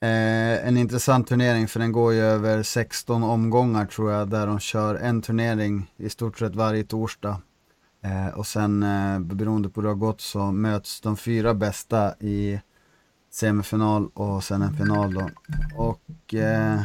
Eh, 0.02 0.66
en 0.68 0.76
intressant 0.76 1.28
turnering 1.28 1.68
för 1.68 1.80
den 1.80 1.92
går 1.92 2.12
ju 2.12 2.20
över 2.20 2.62
16 2.62 3.22
omgångar 3.22 3.86
tror 3.86 4.12
jag 4.12 4.30
där 4.30 4.46
de 4.46 4.60
kör 4.60 4.94
en 4.94 5.22
turnering 5.22 5.92
i 5.96 6.10
stort 6.10 6.38
sett 6.38 6.54
varje 6.54 6.84
torsdag. 6.84 7.40
Eh, 8.04 8.38
och 8.38 8.46
sen 8.46 8.82
eh, 8.82 9.18
beroende 9.18 9.68
på 9.68 9.80
hur 9.80 9.82
det 9.82 9.90
har 9.90 9.96
gått 9.96 10.20
så 10.20 10.52
möts 10.52 11.00
de 11.00 11.16
fyra 11.16 11.54
bästa 11.54 12.14
i 12.20 12.60
semifinal 13.32 14.08
och 14.14 14.44
sen 14.44 14.62
en 14.62 14.76
final 14.76 15.14
då. 15.14 15.30
Och 15.76 16.34
eh, 16.34 16.80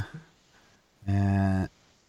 eh 1.06 1.65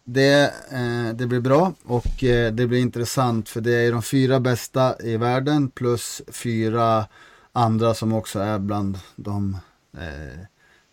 det, 0.09 0.53
eh, 0.71 1.15
det 1.15 1.27
blir 1.27 1.39
bra 1.39 1.73
och 1.85 2.23
eh, 2.23 2.53
det 2.53 2.67
blir 2.67 2.79
intressant 2.79 3.49
för 3.49 3.61
det 3.61 3.73
är 3.73 3.91
de 3.91 4.01
fyra 4.01 4.39
bästa 4.39 4.95
i 4.99 5.17
världen 5.17 5.69
plus 5.69 6.21
fyra 6.27 7.05
andra 7.51 7.93
som 7.93 8.13
också 8.13 8.39
är 8.39 8.59
bland 8.59 8.99
de 9.15 9.57
eh, 9.97 10.39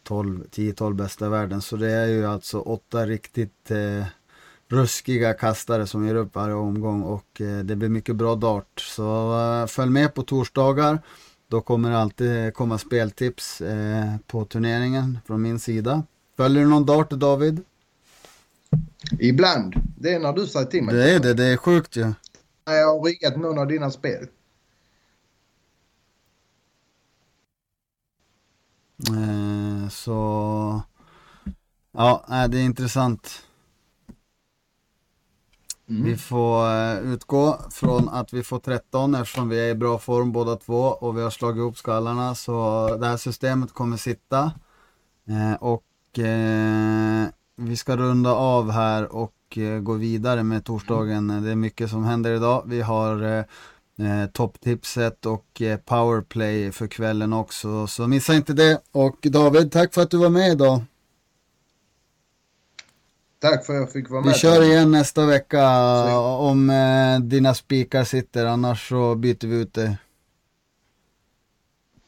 10-12 0.08 0.94
bästa 0.94 1.26
i 1.26 1.28
världen. 1.28 1.62
Så 1.62 1.76
det 1.76 1.90
är 1.90 2.06
ju 2.06 2.26
alltså 2.26 2.60
åtta 2.60 3.06
riktigt 3.06 3.70
eh, 3.70 4.06
ruskiga 4.68 5.34
kastare 5.34 5.86
som 5.86 6.06
ger 6.06 6.14
upp 6.14 6.34
varje 6.34 6.54
omgång 6.54 7.02
och 7.02 7.40
eh, 7.40 7.58
det 7.58 7.76
blir 7.76 7.88
mycket 7.88 8.16
bra 8.16 8.34
dart. 8.34 8.80
Så 8.80 9.38
eh, 9.40 9.66
följ 9.66 9.90
med 9.90 10.14
på 10.14 10.22
torsdagar. 10.22 10.98
Då 11.48 11.60
kommer 11.60 11.90
det 11.90 11.98
alltid 11.98 12.54
komma 12.54 12.78
speltips 12.78 13.60
eh, 13.60 14.16
på 14.26 14.44
turneringen 14.44 15.18
från 15.26 15.42
min 15.42 15.58
sida. 15.58 16.02
Följer 16.36 16.62
du 16.62 16.68
någon 16.68 16.86
dart 16.86 17.10
David? 17.10 17.60
Ibland. 19.20 19.74
Det 19.98 20.14
är 20.14 20.18
när 20.18 20.32
du 20.32 20.46
säger 20.46 20.66
till 20.66 20.84
mig. 20.84 20.94
Det 20.94 21.10
är 21.10 21.20
det, 21.20 21.34
det 21.34 21.44
är 21.44 21.56
sjukt 21.56 21.96
ju. 21.96 22.12
Ja. 22.64 22.74
Jag 22.74 22.98
har 22.98 23.04
riggat 23.04 23.36
någon 23.36 23.58
av 23.58 23.66
dina 23.66 23.90
spel. 23.90 24.26
Eh, 29.08 29.73
så 29.90 30.82
ja, 31.92 32.24
det 32.48 32.58
är 32.58 32.64
intressant. 32.64 33.44
Mm. 35.88 36.04
Vi 36.04 36.16
får 36.16 36.66
uh, 36.66 37.12
utgå 37.12 37.58
från 37.70 38.08
att 38.08 38.32
vi 38.32 38.42
får 38.42 38.58
13 38.58 39.14
eftersom 39.14 39.48
vi 39.48 39.60
är 39.60 39.68
i 39.68 39.74
bra 39.74 39.98
form 39.98 40.32
båda 40.32 40.56
två 40.56 40.80
och 40.80 41.18
vi 41.18 41.22
har 41.22 41.30
slagit 41.30 41.58
ihop 41.58 41.78
skallarna 41.78 42.34
så 42.34 42.88
det 43.00 43.06
här 43.06 43.16
systemet 43.16 43.72
kommer 43.72 43.96
sitta. 43.96 44.52
Uh, 45.30 45.54
och 45.54 45.84
uh, 46.18 47.26
vi 47.56 47.76
ska 47.76 47.96
runda 47.96 48.32
av 48.32 48.70
här 48.70 49.14
och 49.14 49.30
gå 49.82 49.92
vidare 49.92 50.42
med 50.42 50.64
torsdagen. 50.64 51.42
Det 51.42 51.50
är 51.50 51.56
mycket 51.56 51.90
som 51.90 52.04
händer 52.04 52.32
idag. 52.32 52.62
Vi 52.66 52.80
har 52.80 53.44
eh, 53.98 54.30
topptipset 54.32 55.26
och 55.26 55.62
eh, 55.62 55.78
powerplay 55.78 56.72
för 56.72 56.86
kvällen 56.86 57.32
också. 57.32 57.86
Så 57.86 58.06
missa 58.06 58.34
inte 58.34 58.52
det. 58.52 58.80
Och 58.92 59.18
David, 59.22 59.72
tack 59.72 59.94
för 59.94 60.02
att 60.02 60.10
du 60.10 60.16
var 60.16 60.28
med 60.28 60.52
idag. 60.52 60.82
Tack 63.38 63.66
för 63.66 63.72
att 63.72 63.80
jag 63.80 63.92
fick 63.92 64.10
vara 64.10 64.20
med. 64.20 64.32
Vi 64.32 64.38
kör 64.38 64.62
igen 64.62 64.90
nästa 64.90 65.26
vecka 65.26 65.58
så. 66.08 66.16
om 66.20 66.70
eh, 66.70 67.20
dina 67.20 67.54
spikar 67.54 68.04
sitter, 68.04 68.46
annars 68.46 68.88
så 68.88 69.14
byter 69.14 69.46
vi 69.46 69.56
ut 69.56 69.74
det. 69.74 69.98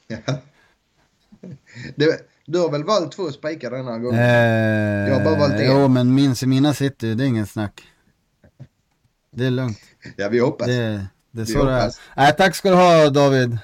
Ja. 0.09 0.39
Det, 1.97 2.21
du 2.47 2.59
har 2.59 2.71
väl 2.71 2.85
valt 2.85 3.13
två 3.13 3.31
spikar 3.31 3.71
denna 3.71 3.99
gången? 3.99 4.21
Eh, 4.21 5.09
jag 5.09 5.15
har 5.15 5.25
bara 5.25 5.39
valt 5.39 5.53
en. 5.53 5.67
Jo, 5.67 5.89
men 5.89 6.15
min, 6.15 6.35
mina 6.47 6.75
sitter 6.75 7.07
ju, 7.07 7.15
det 7.15 7.25
är 7.25 7.29
ingen 7.29 7.47
snack. 7.47 7.83
Det 9.31 9.47
är 9.47 9.51
lugnt. 9.51 9.79
Ja, 10.17 10.29
vi 10.29 10.39
hoppas. 10.39 10.67
Det, 10.67 11.07
det 11.37 11.43
är 11.43 11.47
så 11.47 11.65
det 11.65 11.73
är. 11.73 11.93
Nej, 12.17 12.35
tack 12.37 12.55
ska 12.55 12.71
du 12.71 12.77
ha 12.77 13.11
David. 13.11 13.59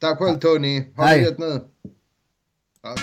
Tack 0.00 0.18
själv 0.18 0.38
Tony. 0.38 0.92
Ha 0.96 1.06
det 1.06 1.16
gött 1.16 1.38
nu. 1.38 1.60
Ja. 2.82 2.94